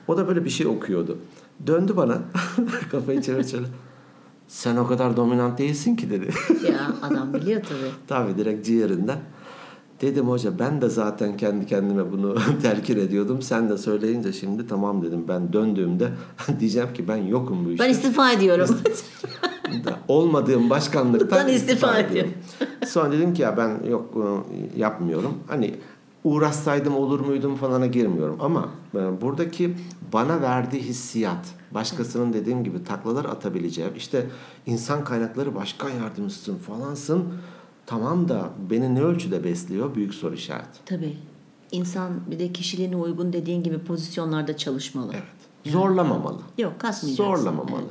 O 0.07 0.17
da 0.17 0.27
böyle 0.27 0.45
bir 0.45 0.49
şey 0.49 0.67
okuyordu. 0.67 1.17
Döndü 1.67 1.93
bana. 1.97 2.17
Kafayı 2.91 3.21
çevir 3.21 3.43
çevir. 3.43 3.67
Sen 4.47 4.75
o 4.77 4.87
kadar 4.87 5.17
dominant 5.17 5.57
değilsin 5.59 5.95
ki 5.95 6.09
dedi. 6.09 6.29
Ya 6.71 6.93
adam 7.01 7.33
biliyor 7.33 7.61
tabii. 7.61 7.91
Tabii 8.07 8.37
direkt 8.37 8.65
ciğerinden. 8.65 9.17
Dedim 10.01 10.27
hoca 10.27 10.59
ben 10.59 10.81
de 10.81 10.89
zaten 10.89 11.37
kendi 11.37 11.65
kendime 11.65 12.11
bunu 12.11 12.35
telkin 12.61 12.99
ediyordum. 12.99 13.41
Sen 13.41 13.69
de 13.69 13.77
söyleyince 13.77 14.33
şimdi 14.33 14.67
tamam 14.67 15.01
dedim. 15.01 15.25
Ben 15.27 15.53
döndüğümde 15.53 16.09
diyeceğim 16.59 16.93
ki 16.93 17.07
ben 17.07 17.17
yokum 17.17 17.65
bu 17.65 17.71
işte. 17.71 17.83
Ben 17.83 17.89
istifa 17.89 18.31
ediyorum. 18.31 18.69
Olmadığım 20.07 20.69
başkanlıktan 20.69 21.47
Ben 21.47 21.53
istifa 21.53 21.97
ediyorum. 21.99 22.31
Sonra 22.87 23.11
dedim 23.11 23.33
ki 23.33 23.41
ya 23.41 23.57
ben 23.57 23.89
yok 23.89 24.13
yapmıyorum. 24.77 25.33
Hani 25.47 25.75
uğraşsaydım 26.25 26.95
olur 26.95 27.19
muydum 27.19 27.55
falana 27.55 27.87
girmiyorum. 27.87 28.37
Ama 28.41 28.69
e, 28.95 29.21
buradaki 29.21 29.75
bana 30.13 30.41
verdiği 30.41 30.81
hissiyat 30.81 31.45
başkasının 31.71 32.33
dediğim 32.33 32.63
gibi 32.63 32.83
taklalar 32.83 33.25
atabileceğim. 33.25 33.91
işte 33.97 34.25
insan 34.65 35.03
kaynakları 35.03 35.55
başkan 35.55 35.89
yardımcısın 35.89 36.57
falansın. 36.57 37.23
Tamam 37.85 38.29
da 38.29 38.49
beni 38.69 38.95
ne 38.95 39.01
ölçüde 39.01 39.43
besliyor? 39.43 39.95
Büyük 39.95 40.13
soru 40.13 40.33
işareti. 40.35 40.79
tabii. 40.85 41.17
İnsan 41.71 42.11
bir 42.31 42.39
de 42.39 42.53
kişiliğine 42.53 42.95
uygun 42.95 43.33
dediğin 43.33 43.63
gibi 43.63 43.79
pozisyonlarda 43.79 44.57
çalışmalı. 44.57 45.11
Evet. 45.13 45.73
Zorlamamalı. 45.73 46.39
Yok 46.57 46.79
kasmayacaksın. 46.79 47.35
Zorlamamalı. 47.35 47.81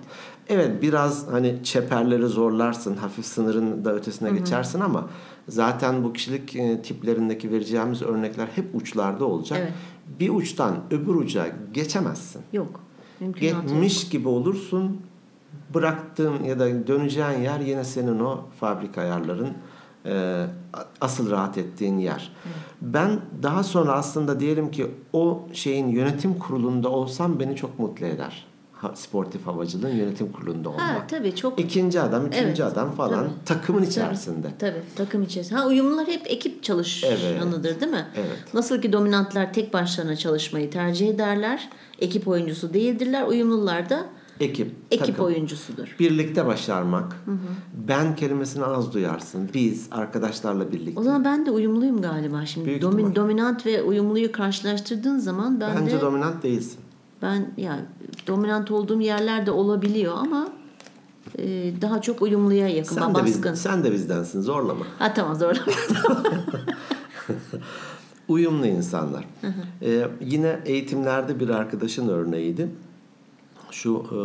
Evet. 0.48 0.66
Evet. 0.70 0.82
biraz 0.82 1.26
hani 1.30 1.58
çeperleri 1.64 2.26
zorlarsın, 2.26 2.96
hafif 2.96 3.26
sınırın 3.26 3.84
da 3.84 3.94
ötesine 3.94 4.30
geçersin 4.30 4.80
ama 4.80 5.08
zaten 5.48 6.04
bu 6.04 6.12
kişilik 6.12 6.56
e, 6.56 6.82
tiplerindeki 6.82 7.50
vereceğimiz 7.50 8.02
örnekler 8.02 8.46
hep 8.54 8.74
uçlarda 8.74 9.24
olacak. 9.24 9.58
Evet. 9.62 9.72
Bir 10.20 10.30
uçtan 10.30 10.76
öbür 10.90 11.14
uca 11.14 11.46
geçemezsin. 11.72 12.42
Yok. 12.52 12.80
Mümkünatı 13.20 13.56
yok. 13.56 13.62
Geçmiş 13.62 14.08
gibi 14.08 14.28
olursun. 14.28 15.00
Bıraktığın 15.74 16.44
ya 16.44 16.58
da 16.58 16.86
döneceğin 16.86 17.40
yer 17.40 17.60
yine 17.60 17.84
senin 17.84 18.20
o 18.20 18.40
fabrika 18.60 19.00
ayarların 19.00 19.52
e, 20.06 20.46
asıl 21.00 21.30
rahat 21.30 21.58
ettiğin 21.58 21.98
yer. 21.98 22.32
Ben 22.82 23.20
daha 23.42 23.62
sonra 23.62 23.92
aslında 23.92 24.40
diyelim 24.40 24.70
ki 24.70 24.86
o 25.12 25.48
şeyin 25.52 25.88
yönetim 25.88 26.38
kurulunda 26.38 26.88
olsam 26.88 27.40
beni 27.40 27.56
çok 27.56 27.78
mutlu 27.78 28.06
eder. 28.06 28.46
Sportif 28.94 29.46
havacılığın 29.46 29.88
yönetim 29.96 30.32
kurulunda 30.32 30.68
olmak. 30.68 30.82
Ha 30.82 31.04
tabii 31.08 31.34
çok 31.36 31.60
İkinci 31.60 32.00
adam, 32.00 32.26
üçüncü 32.26 32.44
Evet, 32.46 32.60
adam 32.60 32.92
falan 32.92 33.10
tabii. 33.24 33.30
takımın 33.46 33.82
içerisinde. 33.82 34.46
Tabii 34.58 34.82
takım 34.96 35.22
içerisinde. 35.22 35.58
Ha 35.58 35.66
uyumlular 35.66 36.06
hep 36.06 36.22
ekip 36.26 36.62
çalışanıdır 36.62 37.80
değil 37.80 37.92
mi? 37.92 38.06
Evet. 38.16 38.54
Nasıl 38.54 38.82
ki 38.82 38.92
dominantlar 38.92 39.52
tek 39.52 39.72
başlarına 39.72 40.16
çalışmayı 40.16 40.70
tercih 40.70 41.08
ederler. 41.08 41.68
Ekip 42.00 42.28
oyuncusu 42.28 42.74
değildirler. 42.74 43.26
Uyumlular 43.26 43.90
da 43.90 44.06
Ekip, 44.40 44.72
ekip 44.90 45.06
takım. 45.06 45.24
oyuncusudur. 45.24 45.96
Birlikte 46.00 46.46
başarmak. 46.46 47.16
Ben 47.88 48.16
kelimesini 48.16 48.64
az 48.64 48.92
duyarsın. 48.92 49.50
Biz 49.54 49.86
arkadaşlarla 49.90 50.72
birlikte. 50.72 51.00
O 51.00 51.02
zaman 51.02 51.24
ben 51.24 51.46
de 51.46 51.50
uyumluyum 51.50 52.02
galiba 52.02 52.46
şimdi. 52.46 52.66
Büyük 52.66 52.82
Domin, 52.82 52.98
ihtimal. 52.98 53.14
dominant 53.16 53.66
ve 53.66 53.82
uyumluyu 53.82 54.32
karşılaştırdığın 54.32 55.18
zaman 55.18 55.60
ben 55.60 55.76
Bence 55.80 55.96
de 55.96 56.00
dominant 56.00 56.42
değilsin. 56.42 56.78
Ben 57.24 57.52
yani 57.56 57.80
dominant 58.26 58.70
olduğum 58.70 59.00
yerlerde 59.00 59.50
olabiliyor 59.50 60.16
ama 60.16 60.48
e, 61.38 61.72
daha 61.80 62.02
çok 62.02 62.22
uyumluya 62.22 62.68
yakın, 62.68 62.94
Sen 62.94 63.14
de, 63.14 63.24
biz, 63.24 63.40
sen 63.60 63.84
de 63.84 63.92
bizdensin 63.92 64.40
zorlama. 64.40 64.84
Ha 64.98 65.14
tamam 65.14 65.34
zor. 65.36 65.56
Uyumlu 68.28 68.66
insanlar. 68.66 69.24
Ee, 69.82 70.08
yine 70.20 70.60
eğitimlerde 70.64 71.40
bir 71.40 71.48
arkadaşın 71.48 72.08
örneğiydi. 72.08 72.68
Şu 73.70 73.96
e, 74.12 74.18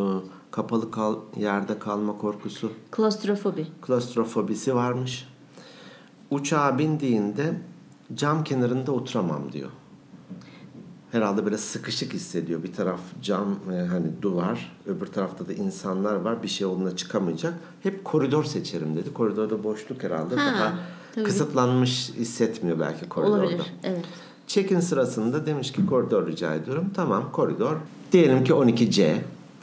kapalı 0.52 0.92
kal, 0.92 1.16
yerde 1.38 1.80
kalma 1.80 2.18
korkusu, 2.18 2.72
Klostrofobi. 2.92 3.68
klostrofobisi 3.82 4.76
varmış. 4.76 5.28
Uçağa 6.32 6.78
bindiğinde 6.80 7.54
cam 8.16 8.44
kenarında 8.44 8.92
oturamam 8.92 9.52
diyor. 9.52 9.70
Herhalde 11.12 11.46
böyle 11.46 11.58
sıkışık 11.58 12.14
hissediyor. 12.14 12.64
Bir 12.64 12.74
taraf 12.74 13.00
cam 13.22 13.56
e, 13.74 13.86
hani 13.88 14.08
duvar, 14.22 14.72
öbür 14.88 15.06
tarafta 15.06 15.48
da 15.48 15.54
insanlar 15.54 16.16
var. 16.16 16.44
Bir 16.44 16.48
şey 16.48 16.68
olduğunda 16.68 16.96
çıkamayacak. 16.96 17.54
Hep 17.84 18.06
koridor 18.06 18.44
seçerim 18.44 18.96
dedi. 18.96 19.14
Koridorda 19.14 19.64
boşluk 19.64 20.04
herhalde 20.04 20.36
Ha, 20.36 20.54
daha 20.60 20.74
tabii. 21.16 21.26
kısıtlanmış 21.26 22.10
hissetmiyor 22.18 22.80
belki 22.80 23.10
koridorda. 23.10 23.40
Olabilir. 23.42 23.74
Evet. 23.84 24.06
Check-in 24.48 24.80
sırasında 24.80 25.46
demiş 25.46 25.72
ki 25.72 25.86
koridor 25.86 26.28
rica 26.28 26.54
ediyorum. 26.54 26.86
Tamam 26.96 27.32
koridor. 27.32 27.76
Diyelim 28.12 28.44
ki 28.44 28.52
12C. 28.54 29.16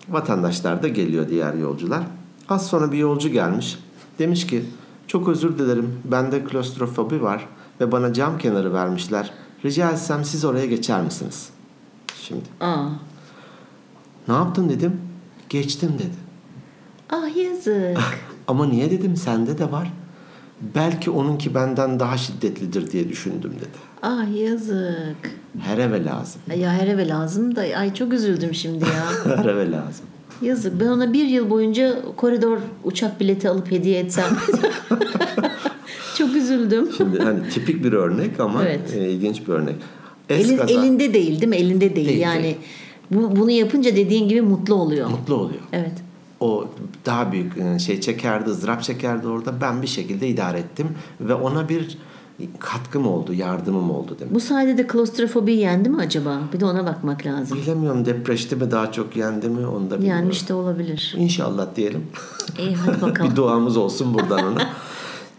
Vatandaşlar 0.08 0.82
da 0.82 0.88
geliyor 0.88 1.28
diğer 1.28 1.54
yolcular. 1.54 2.02
Az 2.48 2.66
sonra 2.66 2.92
bir 2.92 2.98
yolcu 2.98 3.28
gelmiş. 3.28 3.78
Demiş 4.18 4.46
ki 4.46 4.64
çok 5.06 5.28
özür 5.28 5.58
dilerim 5.58 5.98
bende 6.04 6.44
klostrofobi 6.44 7.22
var 7.22 7.48
ve 7.80 7.92
bana 7.92 8.12
cam 8.12 8.38
kenarı 8.38 8.72
vermişler. 8.74 9.32
Rica 9.64 9.90
etsem 9.90 10.24
siz 10.24 10.44
oraya 10.44 10.66
geçer 10.66 11.02
misiniz? 11.02 11.48
Şimdi 12.22 12.42
Aa. 12.60 12.86
ne 14.28 14.34
yaptın 14.34 14.68
dedim. 14.68 15.00
Geçtim 15.48 15.92
dedi. 15.98 16.14
Ah 17.10 17.36
yazık. 17.36 17.98
Ama 18.48 18.66
niye 18.66 18.90
dedim 18.90 19.16
sende 19.16 19.58
de 19.58 19.72
var. 19.72 19.92
Belki 20.74 21.10
onunki 21.10 21.54
benden 21.54 22.00
daha 22.00 22.16
şiddetlidir 22.18 22.90
diye 22.90 23.08
düşündüm 23.08 23.52
dedi. 23.60 23.78
ah 24.02 24.36
yazık. 24.40 25.16
Her 25.60 25.78
eve 25.78 26.04
lazım. 26.04 26.40
Ya 26.56 26.72
her 26.72 26.86
eve 26.86 27.08
lazım 27.08 27.56
da 27.56 27.60
ay 27.60 27.94
çok 27.94 28.12
üzüldüm 28.12 28.54
şimdi 28.54 28.84
ya. 28.84 29.36
Her 29.36 29.44
eve 29.44 29.70
lazım. 29.70 30.06
Yazık. 30.42 30.80
Ben 30.80 30.86
ona 30.86 31.12
bir 31.12 31.24
yıl 31.26 31.50
boyunca 31.50 31.96
koridor 32.16 32.58
uçak 32.84 33.20
bileti 33.20 33.48
alıp 33.48 33.70
hediye 33.70 33.98
etsem. 34.00 34.36
çok 36.18 36.36
üzüldüm. 36.36 36.88
Şimdi 36.96 37.18
hani 37.18 37.48
tipik 37.48 37.84
bir 37.84 37.92
örnek 37.92 38.40
ama 38.40 38.62
Evet. 38.62 38.94
e, 38.96 39.10
ilginç 39.10 39.48
bir 39.48 39.52
örnek. 39.52 39.74
Elin, 40.28 40.58
elinde 40.58 41.14
değil 41.14 41.40
değil 41.40 41.48
mi? 41.48 41.56
Elinde 41.56 41.96
değil. 41.96 42.08
Değil, 42.08 42.20
yani 42.20 42.42
değil. 42.42 42.56
Bu, 43.10 43.36
bunu 43.36 43.50
yapınca 43.50 43.96
dediğin 43.96 44.28
gibi 44.28 44.40
mutlu 44.40 44.74
oluyor. 44.74 45.10
mutlu 45.10 45.34
oluyor. 45.34 45.60
Evet. 45.72 45.92
O 46.40 46.68
daha 47.06 47.32
büyük 47.32 47.58
e, 47.58 47.78
şey 47.78 48.00
çekerdi, 48.00 48.50
ızdırap 48.50 48.82
çekerdi 48.82 49.26
orada. 49.26 49.60
Ben 49.60 49.82
bir 49.82 49.86
şekilde 49.86 50.28
idare 50.28 50.58
ettim 50.58 50.88
ve 51.20 51.34
ona 51.34 51.68
bir 51.68 51.98
katkım 52.58 53.06
oldu, 53.06 53.32
yardımım 53.32 53.90
oldu 53.90 54.16
demek. 54.20 54.34
Bu 54.34 54.40
sayede 54.40 54.78
de 54.78 54.86
klostrofobiyi 54.86 55.58
yendi 55.58 55.88
mi 55.88 55.96
acaba? 55.96 56.40
Bir 56.52 56.60
de 56.60 56.64
ona 56.64 56.86
bakmak 56.86 57.26
lazım. 57.26 57.58
Bilemiyorum 57.58 58.04
depreşti 58.04 58.56
mi 58.56 58.70
daha 58.70 58.92
çok 58.92 59.16
yendi 59.16 59.48
mi 59.48 59.66
onu 59.66 59.90
da 59.90 59.98
bilmiyorum. 59.98 60.20
Yenmiş 60.20 60.48
de 60.48 60.54
olabilir. 60.54 61.14
İnşallah 61.18 61.66
diyelim. 61.76 62.06
İyi 62.58 62.74
hadi 62.76 63.02
bakalım. 63.02 63.30
bir 63.30 63.36
duamız 63.36 63.76
olsun 63.76 64.14
buradan 64.14 64.52
ona. 64.52 64.62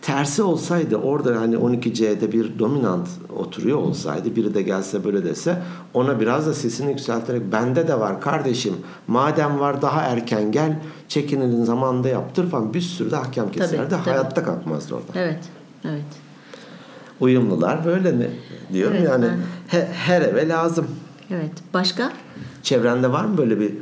Tersi 0.07 0.43
olsaydı 0.43 0.95
orada 0.95 1.39
hani 1.41 1.55
12C'de 1.55 2.31
bir 2.31 2.59
dominant 2.59 3.07
oturuyor 3.35 3.77
olsaydı 3.77 4.35
biri 4.35 4.53
de 4.53 4.61
gelse 4.61 5.03
böyle 5.03 5.23
dese 5.25 5.61
ona 5.93 6.19
biraz 6.19 6.47
da 6.47 6.53
sesini 6.53 6.89
yükselterek 6.89 7.51
bende 7.51 7.87
de 7.87 7.99
var 7.99 8.21
kardeşim 8.21 8.73
madem 9.07 9.59
var 9.59 9.81
daha 9.81 10.01
erken 10.01 10.51
gel 10.51 10.79
çekininin 11.07 11.63
zamanında 11.63 12.07
yaptır 12.07 12.49
falan 12.49 12.73
bir 12.73 12.81
sürü 12.81 13.11
de 13.11 13.15
hakem 13.15 13.51
keserdi 13.51 13.89
tabii. 13.89 14.01
hayatta 14.01 14.43
kalkmazdı 14.43 14.95
orada. 14.95 15.11
Evet. 15.15 15.39
Evet. 15.85 16.05
Uyumlular 17.19 17.85
böyle 17.85 18.19
ne 18.19 18.29
diyorum 18.73 18.97
Evet, 18.99 19.09
yani 19.09 19.25
ben- 19.25 19.77
he- 19.79 19.87
her 19.93 20.21
eve 20.21 20.47
lazım. 20.47 20.87
Evet. 21.31 21.51
Başka? 21.73 22.11
Çevrende 22.63 23.11
var 23.11 23.25
mı 23.25 23.37
böyle 23.37 23.59
bir 23.59 23.73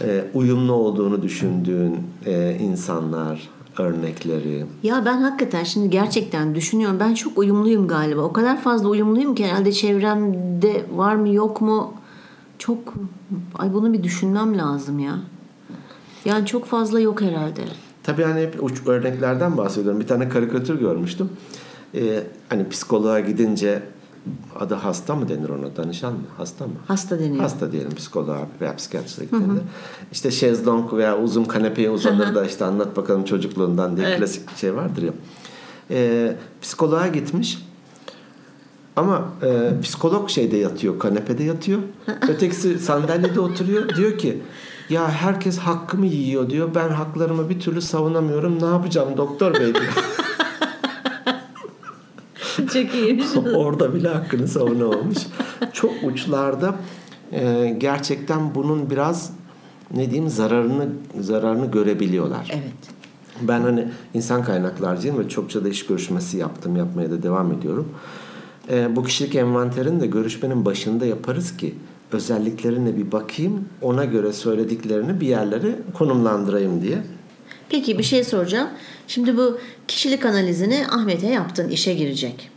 e, 0.00 0.24
uyumlu 0.34 0.72
olduğunu 0.72 1.22
düşündüğün 1.22 1.96
e, 2.26 2.56
insanlar, 2.60 3.48
örnekleri? 3.78 4.66
Ya 4.82 5.02
ben 5.04 5.22
hakikaten 5.22 5.64
şimdi 5.64 5.90
gerçekten 5.90 6.54
düşünüyorum. 6.54 6.96
Ben 7.00 7.14
çok 7.14 7.38
uyumluyum 7.38 7.88
galiba. 7.88 8.20
O 8.20 8.32
kadar 8.32 8.60
fazla 8.60 8.88
uyumluyum 8.88 9.34
ki 9.34 9.46
herhalde 9.46 9.72
çevremde 9.72 10.84
var 10.96 11.14
mı 11.14 11.28
yok 11.28 11.60
mu 11.60 11.94
çok 12.58 12.94
ay 13.58 13.72
bunu 13.72 13.92
bir 13.92 14.02
düşünmem 14.02 14.58
lazım 14.58 14.98
ya. 14.98 15.18
Yani 16.24 16.46
çok 16.46 16.66
fazla 16.66 17.00
yok 17.00 17.20
herhalde. 17.20 17.60
Tabii 18.02 18.22
hani 18.22 18.40
hep 18.40 18.62
uç 18.62 18.86
örneklerden 18.86 19.56
bahsediyorum. 19.56 20.00
Bir 20.00 20.06
tane 20.06 20.28
karikatür 20.28 20.80
görmüştüm. 20.80 21.30
Ee, 21.94 22.22
hani 22.48 22.68
psikoloğa 22.68 23.20
gidince 23.20 23.82
adı 24.60 24.74
hasta 24.74 25.14
mı 25.14 25.28
denir 25.28 25.48
ona? 25.48 25.76
Danışan 25.76 26.12
mı? 26.12 26.18
Hasta 26.36 26.66
mı? 26.66 26.72
Hasta 26.88 27.18
deniyor. 27.18 27.42
Hasta 27.42 27.72
diyelim 27.72 27.94
psikoloğa 27.94 28.46
veya 28.60 28.76
psikiyatriste 28.76 29.24
gittiğinde. 29.24 29.60
İşte 30.12 30.30
şezlong 30.30 30.92
veya 30.92 31.18
uzun 31.18 31.44
kanepeye 31.44 31.90
uzanır 31.90 32.34
da 32.34 32.44
işte 32.44 32.64
anlat 32.64 32.96
bakalım 32.96 33.24
çocukluğundan 33.24 33.96
diye 33.96 34.06
Evet. 34.06 34.18
klasik 34.18 34.52
bir 34.52 34.56
şey 34.56 34.74
vardır 34.74 35.02
ya. 35.02 35.12
Ee, 35.90 36.36
psikoloğa 36.62 37.06
gitmiş. 37.08 37.66
Ama 38.96 39.28
e, 39.42 39.80
psikolog 39.82 40.28
şeyde 40.30 40.56
yatıyor, 40.56 40.98
kanepede 40.98 41.44
yatıyor. 41.44 41.80
Ötekisi 42.28 42.78
sandalyede 42.78 43.40
oturuyor. 43.40 43.96
Diyor 43.96 44.18
ki 44.18 44.42
ya 44.88 45.08
herkes 45.10 45.58
hakkımı 45.58 46.06
yiyor 46.06 46.50
diyor. 46.50 46.68
Ben 46.74 46.88
haklarımı 46.88 47.48
bir 47.48 47.60
türlü 47.60 47.80
savunamıyorum. 47.82 48.62
Ne 48.62 48.66
yapacağım 48.66 49.08
doktor 49.16 49.54
bey 49.54 49.74
diyor. 49.74 49.94
Çok 52.72 52.94
iyiymiş. 52.94 53.26
Orada 53.56 53.94
bile 53.94 54.08
hakkını 54.08 54.48
savunamamış. 54.48 55.18
Çok 55.72 55.92
uçlarda 56.04 56.74
e, 57.32 57.74
gerçekten 57.78 58.54
bunun 58.54 58.90
biraz 58.90 59.32
ne 59.94 60.10
diyeyim 60.10 60.30
zararını 60.30 60.88
zararını 61.20 61.70
görebiliyorlar. 61.70 62.50
evet. 62.52 63.00
Ben 63.42 63.60
hani 63.60 63.88
insan 64.14 64.44
kaynaklarcıyım 64.44 65.18
ve 65.18 65.28
çokça 65.28 65.64
da 65.64 65.68
iş 65.68 65.86
görüşmesi 65.86 66.36
yaptım, 66.36 66.76
yapmaya 66.76 67.10
da 67.10 67.22
devam 67.22 67.52
ediyorum. 67.52 67.88
E, 68.70 68.96
bu 68.96 69.04
kişilik 69.04 69.34
envanterini 69.34 70.00
de 70.00 70.06
görüşmenin 70.06 70.64
başında 70.64 71.06
yaparız 71.06 71.56
ki 71.56 71.74
özelliklerine 72.12 72.96
bir 72.96 73.12
bakayım, 73.12 73.68
ona 73.82 74.04
göre 74.04 74.32
söylediklerini 74.32 75.20
bir 75.20 75.26
yerlere 75.26 75.78
konumlandırayım 75.94 76.82
diye. 76.82 76.98
Peki 77.68 77.98
bir 77.98 78.02
şey 78.02 78.24
soracağım. 78.24 78.68
Şimdi 79.06 79.36
bu 79.36 79.58
kişilik 79.88 80.26
analizini 80.26 80.86
Ahmet'e 80.90 81.26
yaptın, 81.26 81.68
işe 81.68 81.94
girecek. 81.94 82.50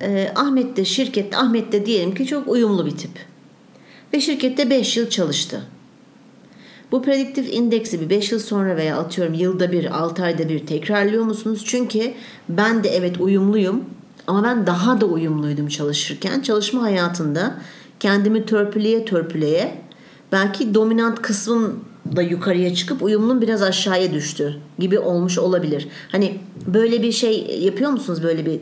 Ee, 0.00 0.32
Ahmet 0.34 0.76
de 0.76 0.84
şirkette, 0.84 1.36
Ahmet 1.36 1.72
de 1.72 1.86
diyelim 1.86 2.14
ki 2.14 2.26
çok 2.26 2.48
uyumlu 2.48 2.86
bir 2.86 2.96
tip. 2.96 3.10
Ve 4.12 4.20
şirkette 4.20 4.70
5 4.70 4.96
yıl 4.96 5.08
çalıştı. 5.08 5.62
Bu 6.92 7.02
prediktif 7.02 7.52
indeksi 7.54 8.00
bir 8.00 8.10
5 8.10 8.32
yıl 8.32 8.38
sonra 8.38 8.76
veya 8.76 8.98
atıyorum 8.98 9.34
yılda 9.34 9.72
bir, 9.72 9.98
6 9.98 10.22
ayda 10.24 10.48
bir 10.48 10.66
tekrarlıyor 10.66 11.24
musunuz? 11.24 11.62
Çünkü 11.66 12.12
ben 12.48 12.84
de 12.84 12.88
evet 12.88 13.20
uyumluyum 13.20 13.84
ama 14.26 14.44
ben 14.44 14.66
daha 14.66 15.00
da 15.00 15.06
uyumluydum 15.06 15.68
çalışırken. 15.68 16.40
Çalışma 16.40 16.82
hayatında 16.82 17.54
kendimi 18.00 18.46
törpüleye 18.46 19.04
törpüleye 19.04 19.78
belki 20.32 20.74
dominant 20.74 21.22
kısmım 21.22 21.84
da 22.16 22.22
yukarıya 22.22 22.74
çıkıp 22.74 23.02
uyumlum 23.02 23.40
biraz 23.40 23.62
aşağıya 23.62 24.12
düştü 24.12 24.60
gibi 24.78 24.98
olmuş 24.98 25.38
olabilir. 25.38 25.88
Hani 26.12 26.38
böyle 26.66 27.02
bir 27.02 27.12
şey 27.12 27.60
yapıyor 27.60 27.90
musunuz? 27.90 28.22
Böyle 28.22 28.46
bir 28.46 28.60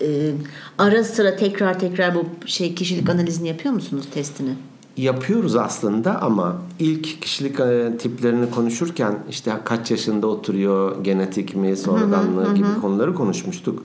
e, 0.00 0.30
ara 0.78 1.04
sıra 1.04 1.36
tekrar 1.36 1.78
tekrar 1.78 2.14
bu 2.14 2.24
şey 2.46 2.74
kişilik 2.74 3.10
analizini 3.10 3.48
yapıyor 3.48 3.74
musunuz 3.74 4.04
testini? 4.14 4.54
Yapıyoruz 4.96 5.56
aslında 5.56 6.22
ama 6.22 6.56
ilk 6.78 7.22
kişilik 7.22 7.60
e, 7.60 7.92
tiplerini 7.98 8.50
konuşurken 8.50 9.18
işte 9.30 9.52
kaç 9.64 9.90
yaşında 9.90 10.26
oturuyor, 10.26 11.04
genetik 11.04 11.56
mi, 11.56 11.76
sonradanlığı 11.76 12.54
gibi 12.54 12.80
konuları 12.80 13.14
konuşmuştuk. 13.14 13.84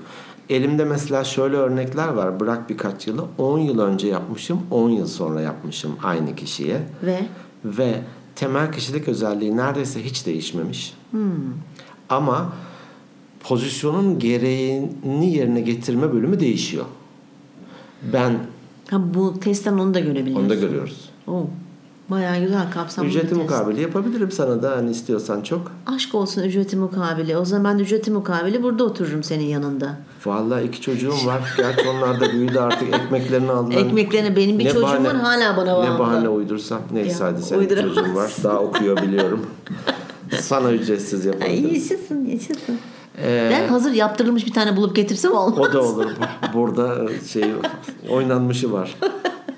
Elimde 0.50 0.86
mesela 0.86 1.24
şöyle 1.24 1.56
örnekler 1.58 2.08
var. 2.08 2.40
Bırak 2.40 2.70
birkaç 2.70 3.08
yılı 3.08 3.26
10 3.38 3.60
yıl 3.60 3.80
önce 3.80 4.08
yapmışım, 4.08 4.62
10 4.72 4.90
yıl 4.90 5.08
sonra 5.08 5.42
yapmışım 5.42 5.96
aynı 6.04 6.36
kişiye. 6.36 6.82
Ve 7.04 7.20
Ve 7.66 8.02
temel 8.36 8.72
kişilik 8.72 9.08
özelliği 9.08 9.58
neredeyse 9.58 10.04
hiç 10.04 10.26
değişmemiş. 10.26 10.94
Ama 12.10 12.54
pozisyonun 13.40 14.20
gereğini 14.20 15.36
yerine 15.36 15.62
getirme 15.62 16.14
bölümü 16.14 16.40
değişiyor. 16.40 16.86
Ben 18.14 18.34
ha, 18.90 19.02
bu 19.14 19.40
testten 19.40 19.74
onu 19.74 19.94
da 19.94 20.00
görebiliyorsun. 20.00 20.42
onu 20.44 20.50
da 20.50 20.56
görüyoruz. 20.56 21.10
Oo, 21.28 21.46
bayağı 22.10 22.40
güzel 22.42 22.72
kapsamlı 22.72 23.10
Ücreti 23.10 23.36
mukabili 23.36 23.82
yapabilirim 23.82 24.32
sana 24.32 24.64
da 24.64 24.72
hani 24.78 24.92
istiyorsan 24.92 25.42
çok. 25.42 25.72
Aşk 25.86 26.16
olsun 26.16 26.44
ücreti 26.44 26.76
mukabili. 26.78 27.38
O 27.38 27.46
zaman 27.46 27.74
ben 27.78 27.84
ücreti 27.84 28.12
mukabili 28.12 28.64
burada 28.64 28.84
otururum 28.84 29.24
senin 29.24 29.44
yanında. 29.46 29.98
Vallahi 30.26 30.64
iki 30.68 30.82
çocuğum 30.82 31.26
var. 31.26 31.54
Gerçi 31.58 31.88
onlar 31.90 32.20
da 32.20 32.32
büyüdü 32.32 32.60
artık 32.60 32.94
ekmeklerini 32.96 33.52
aldılar. 33.52 33.78
Ekmeklerini 33.82 34.36
benim 34.36 34.60
bir 34.60 34.66
çocuğum 34.66 34.82
bahane- 34.84 35.08
var 35.08 35.16
hala 35.16 35.58
bana 35.58 35.76
bağlı. 35.76 35.96
Ne 35.96 36.00
bahane 36.00 36.30
uydursam. 36.30 36.82
Neyse 36.94 37.24
Ya, 37.24 37.30
hadi 37.32 37.44
senin 37.44 37.60
uyduramaz. 37.60 37.96
çocuğun 37.96 38.16
var. 38.16 38.32
Daha 38.44 38.60
okuyor 38.60 38.98
biliyorum. 38.98 39.46
Sana 40.42 40.72
ücretsiz 40.72 41.26
Ay, 41.28 41.34
yapabilirim. 41.34 41.74
yaşasın 41.74 42.26
yaşasın. 42.26 42.80
Ee, 43.24 43.50
ben 43.52 43.68
hazır 43.68 43.92
yaptırılmış 43.92 44.46
bir 44.46 44.54
tane 44.54 44.78
bulup 44.78 44.96
getirsem 44.96 45.32
olmaz. 45.32 45.60
O 45.60 45.74
da 45.74 45.84
olur. 45.84 46.06
Burada 46.54 47.08
şey 47.28 47.52
oynanmışı 48.10 48.72
var. 48.74 48.96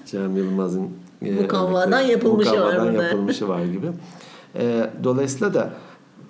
Cem 0.06 0.38
Yılmaz'ın 0.38 0.89
e, 1.21 1.32
Mukavvadan 1.32 1.91
örnekleri. 1.93 2.12
yapılmışı 2.12 2.52
var 2.52 2.58
Mukavvadan 2.58 2.93
burada. 2.93 3.04
yapılmışı 3.04 3.47
var 3.47 3.65
gibi. 3.65 3.88
E, 4.56 4.89
dolayısıyla 5.04 5.54
da 5.54 5.74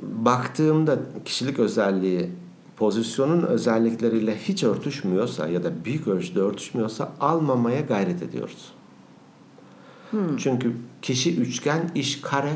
baktığımda 0.02 0.96
kişilik 1.26 1.60
özelliği 1.60 2.30
pozisyonun 2.78 3.42
özellikleriyle 3.42 4.38
hiç 4.38 4.64
örtüşmüyorsa 4.64 5.48
ya 5.48 5.64
da 5.64 5.86
büyük 5.86 6.08
ölçüde 6.08 6.40
örtüşmüyorsa 6.40 7.12
almamaya 7.20 7.82
gayret 7.82 8.24
ediyoruz. 8.24 8.72
Hmm. 10.12 10.38
Çünkü 10.38 10.74
kişi 11.02 11.38
üçgen, 11.42 11.92
iş 11.96 12.22
kare. 12.22 12.54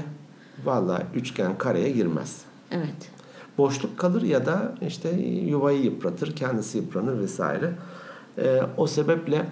Vallahi 0.66 1.04
üçgen 1.16 1.58
kareye 1.58 1.90
girmez 1.90 2.42
Evet. 2.72 3.15
Boşluk 3.58 3.98
kalır 3.98 4.22
ya 4.22 4.46
da 4.46 4.76
işte 4.88 5.10
yuvayı 5.46 5.82
yıpratır, 5.84 6.36
kendisi 6.36 6.78
yıpranır 6.78 7.20
vesaire. 7.20 7.72
Ee, 8.38 8.62
o 8.78 8.88
sebeple 8.88 9.46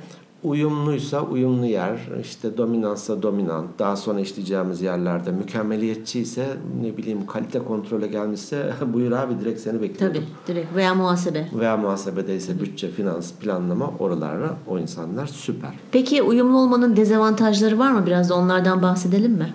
uyumluysa 0.43 1.21
uyumlu 1.21 1.65
yer, 1.65 1.99
işte 2.21 2.57
dominansa 2.57 3.21
dominant, 3.21 3.79
daha 3.79 3.95
sonra 3.95 4.19
işleyeceğimiz 4.19 4.81
yerlerde 4.81 5.31
mükemmeliyetçi 5.31 6.19
ise 6.19 6.47
ne 6.81 6.97
bileyim 6.97 7.25
kalite 7.25 7.59
kontrole 7.59 8.07
gelmişse 8.07 8.73
buyur 8.93 9.11
abi 9.11 9.39
direkt 9.39 9.61
seni 9.61 9.81
bekliyorum. 9.81 10.21
Tabii 10.21 10.27
direkt 10.47 10.75
veya 10.75 10.95
muhasebe. 10.95 11.47
Veya 11.59 11.77
muhasebede 11.77 12.35
ise 12.35 12.59
bütçe, 12.59 12.91
finans, 12.91 13.33
planlama 13.33 13.91
oralara 13.99 14.57
o 14.67 14.79
insanlar 14.79 15.27
süper. 15.27 15.71
Peki 15.91 16.21
uyumlu 16.21 16.57
olmanın 16.57 16.95
dezavantajları 16.95 17.79
var 17.79 17.91
mı? 17.91 18.05
Biraz 18.05 18.29
da 18.29 18.35
onlardan 18.35 18.81
bahsedelim 18.81 19.31
mi? 19.31 19.53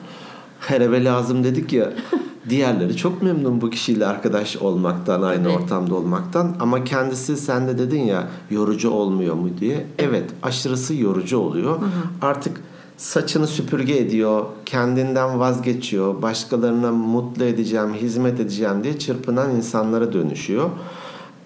Her 0.61 0.81
eve 0.81 1.05
lazım 1.05 1.45
dedik 1.45 1.73
ya. 1.73 1.93
Diğerleri 2.49 2.97
çok 2.97 3.23
memnun 3.23 3.61
bu 3.61 3.71
kişiyle 3.71 4.07
arkadaş 4.07 4.57
olmaktan, 4.57 5.23
aynı 5.23 5.45
Tabii. 5.45 5.53
ortamda 5.53 5.95
olmaktan. 5.95 6.57
Ama 6.61 6.85
kendisi 6.85 7.37
sen 7.37 7.69
de 7.69 7.79
dedin 7.79 8.01
ya 8.01 8.29
yorucu 8.51 8.91
olmuyor 8.91 9.35
mu 9.35 9.49
diye. 9.61 9.87
Evet 9.99 10.31
aşırısı 10.43 10.95
yorucu 10.95 11.39
oluyor. 11.39 11.79
Artık 12.23 12.61
saçını 12.97 13.47
süpürge 13.47 13.97
ediyor, 13.97 14.45
kendinden 14.67 15.41
vazgeçiyor, 15.41 16.23
başkalarına 16.23 16.93
mutlu 16.93 17.45
edeceğim, 17.45 17.95
hizmet 17.95 18.41
edeceğim 18.41 18.85
diye 18.85 18.99
çırpınan 18.99 19.57
insanlara 19.57 20.13
dönüşüyor. 20.13 20.71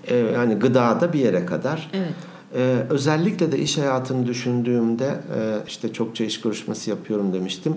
Ee, 0.08 0.16
yani 0.16 0.54
gıdada 0.54 1.12
bir 1.12 1.18
yere 1.18 1.46
kadar. 1.46 1.90
Evet. 1.92 2.14
Ee, 2.54 2.86
özellikle 2.90 3.52
de 3.52 3.58
iş 3.58 3.78
hayatını 3.78 4.26
düşündüğümde 4.26 5.06
e, 5.06 5.58
işte 5.68 5.92
çokça 5.92 6.24
iş 6.24 6.40
görüşmesi 6.40 6.90
yapıyorum 6.90 7.32
demiştim. 7.32 7.74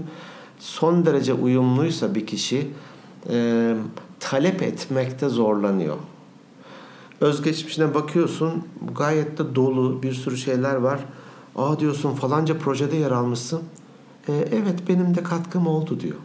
Son 0.60 1.06
derece 1.06 1.34
uyumluysa 1.34 2.16
bir 2.16 2.28
kişi 2.28 2.68
e, 3.30 3.76
talep 4.20 4.62
etmekte 4.62 5.30
zorlanıyor. 5.30 5.98
Özgeçmişine 7.22 7.94
bakıyorsun 7.94 8.64
gayet 8.98 9.38
de 9.38 9.56
dolu 9.56 10.04
bir 10.04 10.14
sürü 10.14 10.38
şeyler 10.38 10.76
var. 10.76 11.00
Aa 11.56 11.80
diyorsun 11.80 12.14
falanca 12.14 12.58
projede 12.58 12.96
yer 12.96 13.12
almışsın. 13.12 13.62
E, 14.28 14.34
evet 14.34 14.80
benim 14.88 15.16
de 15.16 15.24
katkım 15.24 15.68
oldu 15.68 16.00
diyor. 16.00 16.18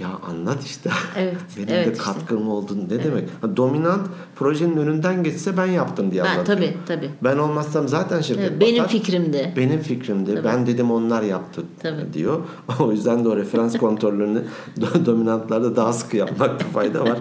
Ya 0.00 0.08
anlat 0.30 0.64
işte. 0.64 0.90
Evet, 1.16 1.36
benim 1.56 1.68
evet 1.68 1.86
de 1.86 1.92
işte. 1.92 2.04
katkım 2.04 2.48
oldu 2.48 2.76
ne 2.90 3.04
demek? 3.04 3.28
Ha, 3.40 3.56
dominant 3.56 4.06
projenin 4.36 4.76
önünden 4.76 5.22
geçse 5.24 5.56
ben 5.56 5.66
yaptım 5.66 6.10
diye 6.10 6.24
Ben 6.24 6.28
anlatıyor. 6.30 6.58
tabii 6.58 6.76
tabii. 6.86 7.10
Ben 7.24 7.38
olmazsam 7.38 7.88
zaten 7.88 8.20
şirket 8.20 8.44
Evet, 8.50 8.60
benim 8.60 8.78
batar. 8.78 8.88
fikrimdi. 8.92 9.52
Benim 9.56 9.80
fikrimdi. 9.80 10.40
Ben 10.44 10.66
dedim 10.66 10.90
onlar 10.90 11.22
yaptı 11.22 11.62
Tabii. 11.82 12.12
diyor. 12.12 12.40
O 12.80 12.92
yüzden 12.92 13.24
de 13.24 13.28
o 13.28 13.36
referans 13.36 13.78
kontrollerini 13.78 14.38
do- 14.80 15.06
dominantlarda 15.06 15.76
daha 15.76 15.92
sıkı 15.92 16.16
yapmakta 16.16 16.64
fayda 16.66 17.04
var. 17.04 17.18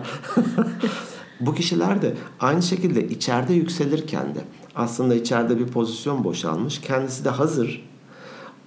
Bu 1.39 1.53
kişiler 1.55 2.01
de 2.01 2.13
aynı 2.39 2.61
şekilde 2.63 3.07
içeride 3.07 3.53
yükselirken 3.53 4.35
de 4.35 4.39
aslında 4.75 5.15
içeride 5.15 5.59
bir 5.59 5.67
pozisyon 5.67 6.23
boşalmış. 6.23 6.81
Kendisi 6.81 7.25
de 7.25 7.29
hazır. 7.29 7.87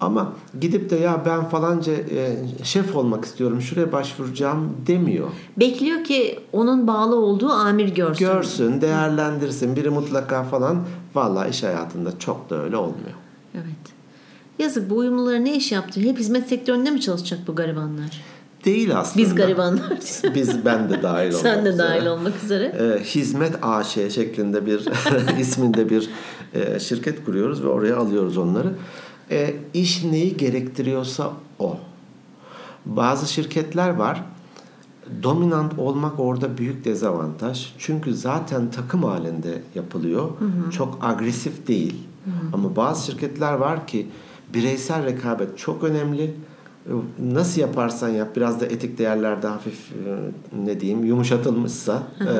Ama 0.00 0.32
gidip 0.60 0.90
de 0.90 0.96
ya 0.96 1.22
ben 1.26 1.48
falanca 1.48 1.92
e, 1.92 2.36
şef 2.64 2.96
olmak 2.96 3.24
istiyorum 3.24 3.60
şuraya 3.60 3.92
başvuracağım 3.92 4.76
demiyor. 4.86 5.28
Bekliyor 5.56 6.04
ki 6.04 6.38
onun 6.52 6.86
bağlı 6.86 7.16
olduğu 7.16 7.50
amir 7.50 7.88
görsün. 7.88 8.26
Görsün, 8.26 8.80
değerlendirsin, 8.80 9.76
biri 9.76 9.90
mutlaka 9.90 10.42
falan. 10.44 10.82
Vallahi 11.14 11.50
iş 11.50 11.62
hayatında 11.62 12.18
çok 12.18 12.50
da 12.50 12.62
öyle 12.62 12.76
olmuyor. 12.76 13.14
Evet. 13.54 13.64
Yazık 14.58 14.90
bu 14.90 14.96
uyumlulara 14.96 15.38
ne 15.38 15.56
iş 15.56 15.72
yaptı? 15.72 16.00
Hep 16.00 16.18
hizmet 16.18 16.48
sektöründe 16.48 16.90
mi 16.90 17.00
çalışacak 17.00 17.40
bu 17.46 17.54
garibanlar? 17.54 18.20
Değil 18.64 18.98
aslında. 18.98 19.26
Biz 19.26 19.34
garibanlar. 19.34 19.98
Biz 20.34 20.64
ben 20.64 20.90
de 20.90 21.02
dahil 21.02 21.28
olmak 21.28 21.40
Sen 21.42 21.64
de 21.64 21.68
üzere. 21.68 21.88
dahil 21.88 22.06
olmak 22.06 22.32
üzere. 22.44 22.64
E, 22.64 23.04
Hizmet 23.04 23.52
AŞ 23.62 23.86
şeklinde 23.94 24.66
bir 24.66 24.88
isminde 25.40 25.90
bir 25.90 26.10
e, 26.54 26.80
şirket 26.80 27.24
kuruyoruz 27.24 27.64
ve 27.64 27.68
oraya 27.68 27.96
alıyoruz 27.96 28.36
onları. 28.38 28.72
E, 29.30 29.54
iş 29.74 30.04
neyi 30.04 30.36
gerektiriyorsa 30.36 31.32
o. 31.58 31.76
Bazı 32.86 33.32
şirketler 33.32 33.90
var. 33.90 34.24
Dominant 35.22 35.78
olmak 35.78 36.20
orada 36.20 36.58
büyük 36.58 36.84
dezavantaj. 36.84 37.72
Çünkü 37.78 38.14
zaten 38.14 38.70
takım 38.70 39.04
halinde 39.04 39.62
yapılıyor. 39.74 40.28
Çok 40.70 40.98
agresif 41.02 41.68
değil. 41.68 41.96
Ama 42.52 42.76
bazı 42.76 43.06
şirketler 43.06 43.52
var 43.52 43.86
ki 43.86 44.06
bireysel 44.54 45.04
rekabet 45.04 45.58
çok 45.58 45.84
önemli. 45.84 46.34
Nasıl 47.18 47.60
yaparsan 47.60 48.08
yap 48.08 48.36
biraz 48.36 48.60
da 48.60 48.66
etik 48.66 48.98
değerlerde 48.98 49.46
hafif 49.46 49.92
e, 49.92 50.18
ne 50.64 50.80
diyeyim 50.80 51.04
yumuşatılmışsa 51.04 52.02
e, 52.20 52.32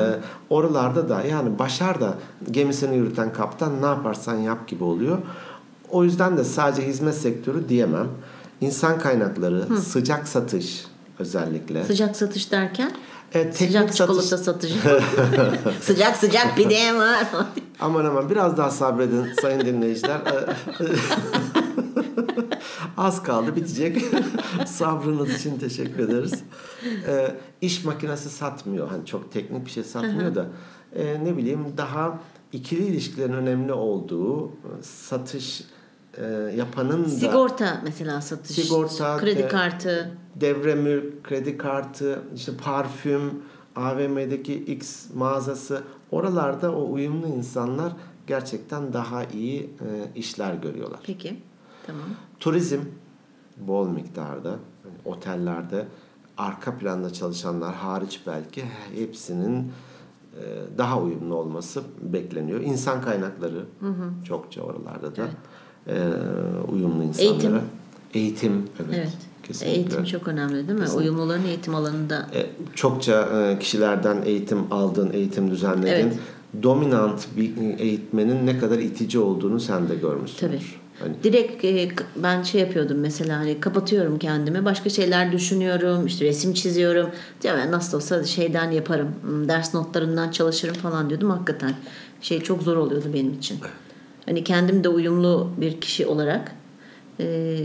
oralarda 0.49 1.09
da 1.09 1.21
yani 1.23 1.59
başar 1.59 2.01
da 2.01 2.13
gemisini 2.51 2.97
yürüten 2.97 3.33
kaptan 3.33 3.81
ne 3.81 3.85
yaparsan 3.85 4.35
yap 4.35 4.67
gibi 4.67 4.83
oluyor. 4.83 5.17
O 5.91 6.03
yüzden 6.03 6.37
de 6.37 6.43
sadece 6.43 6.87
hizmet 6.87 7.15
sektörü 7.15 7.69
diyemem. 7.69 8.07
İnsan 8.61 8.99
kaynakları, 8.99 9.77
sıcak 9.77 10.27
satış 10.27 10.85
özellikle. 11.19 11.83
Sıcak 11.83 12.15
satış 12.15 12.51
derken 12.51 12.91
E, 13.33 13.51
sıcak 13.51 13.83
satış- 13.89 13.97
çikolata 13.97 14.37
satışı. 14.37 14.75
sıcak 15.81 16.17
sıcak 16.17 16.57
pide 16.57 16.93
var. 16.95 17.27
Aman 17.79 18.05
aman 18.05 18.29
biraz 18.29 18.57
daha 18.57 18.71
sabredin 18.71 19.25
sayın 19.41 19.61
dinleyiciler. 19.61 20.19
Ee, 20.19 20.85
Az 22.97 23.23
kaldı 23.23 23.55
bitecek. 23.55 24.05
Sabrınız 24.65 25.29
için 25.35 25.59
teşekkür 25.59 25.99
ederiz. 26.09 26.33
Ee, 27.07 27.35
iş 27.61 27.83
makinesi 27.85 28.29
satmıyor. 28.29 28.87
Hani 28.89 29.05
çok 29.05 29.31
teknik 29.31 29.65
bir 29.65 29.71
şey 29.71 29.83
satmıyor 29.83 30.35
da 30.35 30.45
e, 30.95 31.23
ne 31.23 31.37
bileyim 31.37 31.65
daha 31.77 32.19
ikili 32.51 32.85
ilişkilerin 32.87 33.33
önemli 33.33 33.73
olduğu 33.73 34.47
e, 34.47 34.51
satış 34.81 35.63
e, 36.17 36.25
yapanın 36.57 37.05
da 37.05 37.09
Sigorta 37.09 37.81
mesela 37.83 38.21
satış. 38.21 38.55
Sigorta, 38.55 39.17
Kredi 39.17 39.47
kartı. 39.47 40.11
devre 40.35 40.75
mülk, 40.75 41.23
kredi 41.23 41.57
kartı, 41.57 42.21
işte 42.35 42.51
parfüm, 42.57 43.21
AVM'deki 43.75 44.53
X 44.53 45.05
mağazası 45.15 45.83
oralarda 46.11 46.75
o 46.75 46.91
uyumlu 46.91 47.27
insanlar 47.27 47.93
gerçekten 48.27 48.93
daha 48.93 49.23
iyi 49.23 49.63
e, 49.63 50.19
işler 50.19 50.53
görüyorlar. 50.53 50.99
Peki. 51.03 51.39
Tamam. 51.87 52.03
Turizm 52.39 52.79
bol 53.57 53.87
miktarda 53.87 54.49
hani 54.49 54.95
otellerde 55.05 55.87
arka 56.37 56.77
planda 56.77 57.13
çalışanlar 57.13 57.75
hariç 57.75 58.21
belki 58.27 58.63
hepsinin 58.95 59.71
e, 60.39 60.43
daha 60.77 60.99
uyumlu 60.99 61.35
olması 61.35 61.83
bekleniyor. 62.01 62.61
İnsan 62.61 63.01
kaynakları 63.01 63.65
çokça 64.23 64.61
oralarda 64.61 65.15
da 65.15 65.27
e, 65.87 65.97
uyumlu 66.71 67.03
insanlara. 67.03 67.33
Eğitim. 67.33 67.61
Eğitim 68.13 68.67
evet. 68.79 68.95
Evet. 68.97 69.09
Kesinlikle. 69.43 69.75
Eğitim 69.77 70.03
çok 70.03 70.27
önemli 70.27 70.67
değil 70.67 70.79
mi? 70.79 70.89
Uyumluların 70.89 71.45
eğitim 71.45 71.75
alanında. 71.75 72.27
E, 72.35 72.45
çokça 72.75 73.21
e, 73.21 73.59
kişilerden 73.59 74.21
eğitim 74.25 74.73
aldın, 74.73 75.13
eğitim 75.13 75.51
düzenledin. 75.51 75.91
Evet. 75.91 76.13
Dominant 76.63 77.27
bir 77.37 77.79
eğitmenin 77.79 78.45
ne 78.45 78.59
kadar 78.59 78.79
itici 78.79 79.19
olduğunu 79.19 79.59
sen 79.59 79.89
de 79.89 79.95
görmüşsündür. 79.95 80.57
Tabii. 80.57 80.81
Hani 80.99 81.23
Direkt 81.23 81.65
e, 81.65 81.89
ben 82.15 82.43
şey 82.43 82.61
yapıyordum 82.61 82.97
mesela 82.97 83.37
hani 83.37 83.59
kapatıyorum 83.59 84.19
kendimi. 84.19 84.65
Başka 84.65 84.89
şeyler 84.89 85.31
düşünüyorum. 85.31 86.05
işte 86.05 86.25
resim 86.25 86.53
çiziyorum. 86.53 87.09
Diyorum 87.41 87.59
ya 87.59 87.71
nasıl 87.71 87.97
olsa 87.97 88.23
şeyden 88.23 88.71
yaparım. 88.71 89.07
hmm, 89.21 89.47
Ders 89.47 89.73
notlarından 89.73 90.31
çalışırım 90.31 90.75
falan 90.75 91.09
diyordum. 91.09 91.29
Hakikaten 91.29 91.73
şey 92.21 92.41
çok 92.41 92.63
zor 92.63 92.77
oluyordu 92.77 93.05
benim 93.13 93.33
için. 93.33 93.59
Hani 94.31 94.43
kendim 94.43 94.83
de 94.83 94.89
uyumlu 94.89 95.49
bir 95.57 95.81
kişi 95.81 96.05
olarak 96.05 96.51
e, 97.19 97.57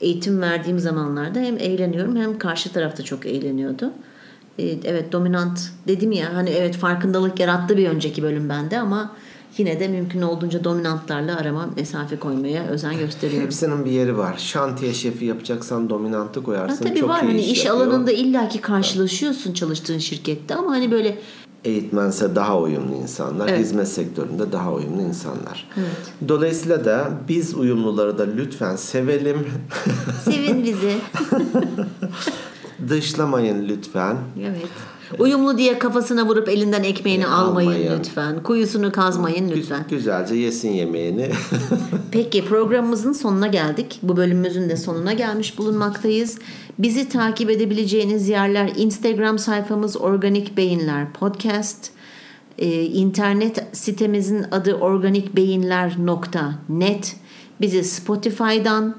eğitim 0.00 0.40
verdiğim 0.40 0.78
zamanlarda 0.78 1.38
hem 1.38 1.58
eğleniyorum 1.58 2.16
hem 2.16 2.38
karşı 2.38 2.72
tarafta 2.72 3.02
çok 3.02 3.26
eğleniyordu. 3.26 3.92
E, 4.58 4.66
evet 4.84 5.12
dominant 5.12 5.60
dedim 5.88 6.12
ya 6.12 6.34
hani 6.34 6.50
evet 6.50 6.76
farkındalık 6.76 7.40
yarattı 7.40 7.76
bir 7.76 7.88
önceki 7.88 8.22
bölüm 8.22 8.48
bende 8.48 8.78
ama 8.78 9.16
yine 9.58 9.80
de 9.80 9.88
mümkün 9.88 10.22
olduğunca 10.22 10.64
dominantlarla 10.64 11.36
arama 11.36 11.68
mesafe 11.76 12.16
koymaya 12.18 12.66
özen 12.66 12.98
gösteriyorum. 12.98 13.44
hepsinin 13.46 13.84
bir 13.84 13.90
yeri 13.90 14.18
var. 14.18 14.34
Şantiye 14.38 14.94
şefi 14.94 15.24
yapacaksan 15.24 15.90
dominantı 15.90 16.40
Ha, 16.40 16.46
koyarsın. 16.46 16.84
tabii 16.84 16.98
Çok 17.00 17.08
var 17.08 17.20
hani 17.22 17.40
iş 17.40 17.50
iş 17.52 17.64
yapıyor. 17.64 17.86
alanında 17.86 18.12
illaki 18.12 18.60
karşılaşıyorsun 18.60 19.52
çalıştığın 19.52 19.98
şirkette 19.98 20.54
ama 20.54 20.70
hani 20.70 20.90
böyle 20.90 21.18
Eğitmense 21.64 22.34
daha 22.34 22.58
uyumlu 22.60 22.94
insanlar, 22.94 23.48
Evet. 23.48 23.60
hizmet 23.60 23.88
sektöründe 23.88 24.52
daha 24.52 24.72
uyumlu 24.72 25.02
insanlar. 25.02 25.68
Evet. 25.76 26.28
Dolayısıyla 26.28 26.84
da 26.84 27.10
biz 27.28 27.54
uyumluları 27.54 28.18
da 28.18 28.22
lütfen 28.36 28.76
sevelim. 28.76 29.46
sevin 30.24 30.64
bizi. 30.64 30.98
Dışlamayın 32.88 33.68
lütfen. 33.68 34.16
Evet. 34.40 34.66
Uyumlu 35.18 35.58
diye 35.58 35.78
kafasına 35.78 36.26
vurup 36.26 36.48
elinden 36.48 36.82
ekmeğini 36.82 37.26
almayın, 37.26 37.70
almayın. 37.70 37.98
lütfen. 37.98 38.42
Kuyusunu 38.42 38.92
kazmayın 38.92 39.50
lütfen. 39.50 39.84
Güzelce 39.90 40.34
yesin 40.34 40.70
yemeğini. 40.70 41.30
Peki 42.12 42.44
programımızın 42.44 43.12
sonuna 43.12 43.46
geldik. 43.46 43.98
Bu 44.02 44.16
bölümümüzün 44.16 44.68
de 44.68 44.76
sonuna 44.76 45.12
gelmiş 45.12 45.58
bulunmaktayız. 45.58 46.38
Bizi 46.78 47.08
takip 47.08 47.50
edebileceğiniz 47.50 48.28
yerler 48.28 48.72
Instagram 48.76 49.38
sayfamız 49.38 49.96
Organik 49.96 50.56
Beyinler 50.56 51.12
Podcast. 51.12 51.90
Ee, 52.58 52.82
internet 52.84 53.66
sitemizin 53.72 54.44
adı 54.50 54.74
organikbeyinler.net. 54.74 57.16
Bizi 57.60 57.84
Spotify'dan 57.84 58.96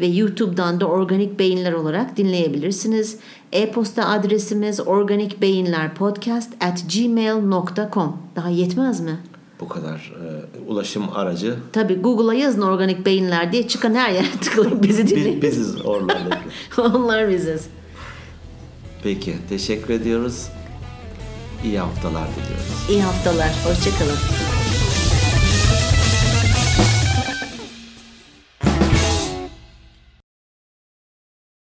ve 0.00 0.06
YouTube'dan 0.06 0.80
da 0.80 0.86
Organik 0.86 1.38
Beyinler 1.38 1.72
olarak 1.72 2.16
dinleyebilirsiniz. 2.16 3.16
E-posta 3.52 4.08
adresimiz 4.08 4.80
organikbeyinlerpodcast 4.80 6.52
at 6.60 6.84
gmail.com. 6.94 8.16
Daha 8.36 8.48
yetmez 8.48 9.00
mi? 9.00 9.18
Bu 9.60 9.68
kadar 9.68 10.12
e, 10.24 10.70
ulaşım 10.70 11.04
aracı. 11.14 11.56
Tabii 11.72 11.94
Google'a 11.94 12.34
yazın 12.34 12.62
organik 12.62 13.06
beyinler 13.06 13.52
diye 13.52 13.68
çıkan 13.68 13.94
her 13.94 14.10
yere 14.12 14.30
tıklayıp 14.40 14.82
bizi 14.82 15.08
dinleyin. 15.08 15.42
Biz, 15.42 15.50
biziz 15.50 15.86
oralarda. 15.86 16.38
Onlar 16.78 17.28
biziz. 17.28 17.66
Peki 19.02 19.36
teşekkür 19.48 19.94
ediyoruz. 19.94 20.48
İyi 21.64 21.78
haftalar 21.78 22.28
diliyoruz. 22.28 22.90
İyi 22.90 23.02
haftalar. 23.02 23.50
Hoşçakalın. 23.64 24.61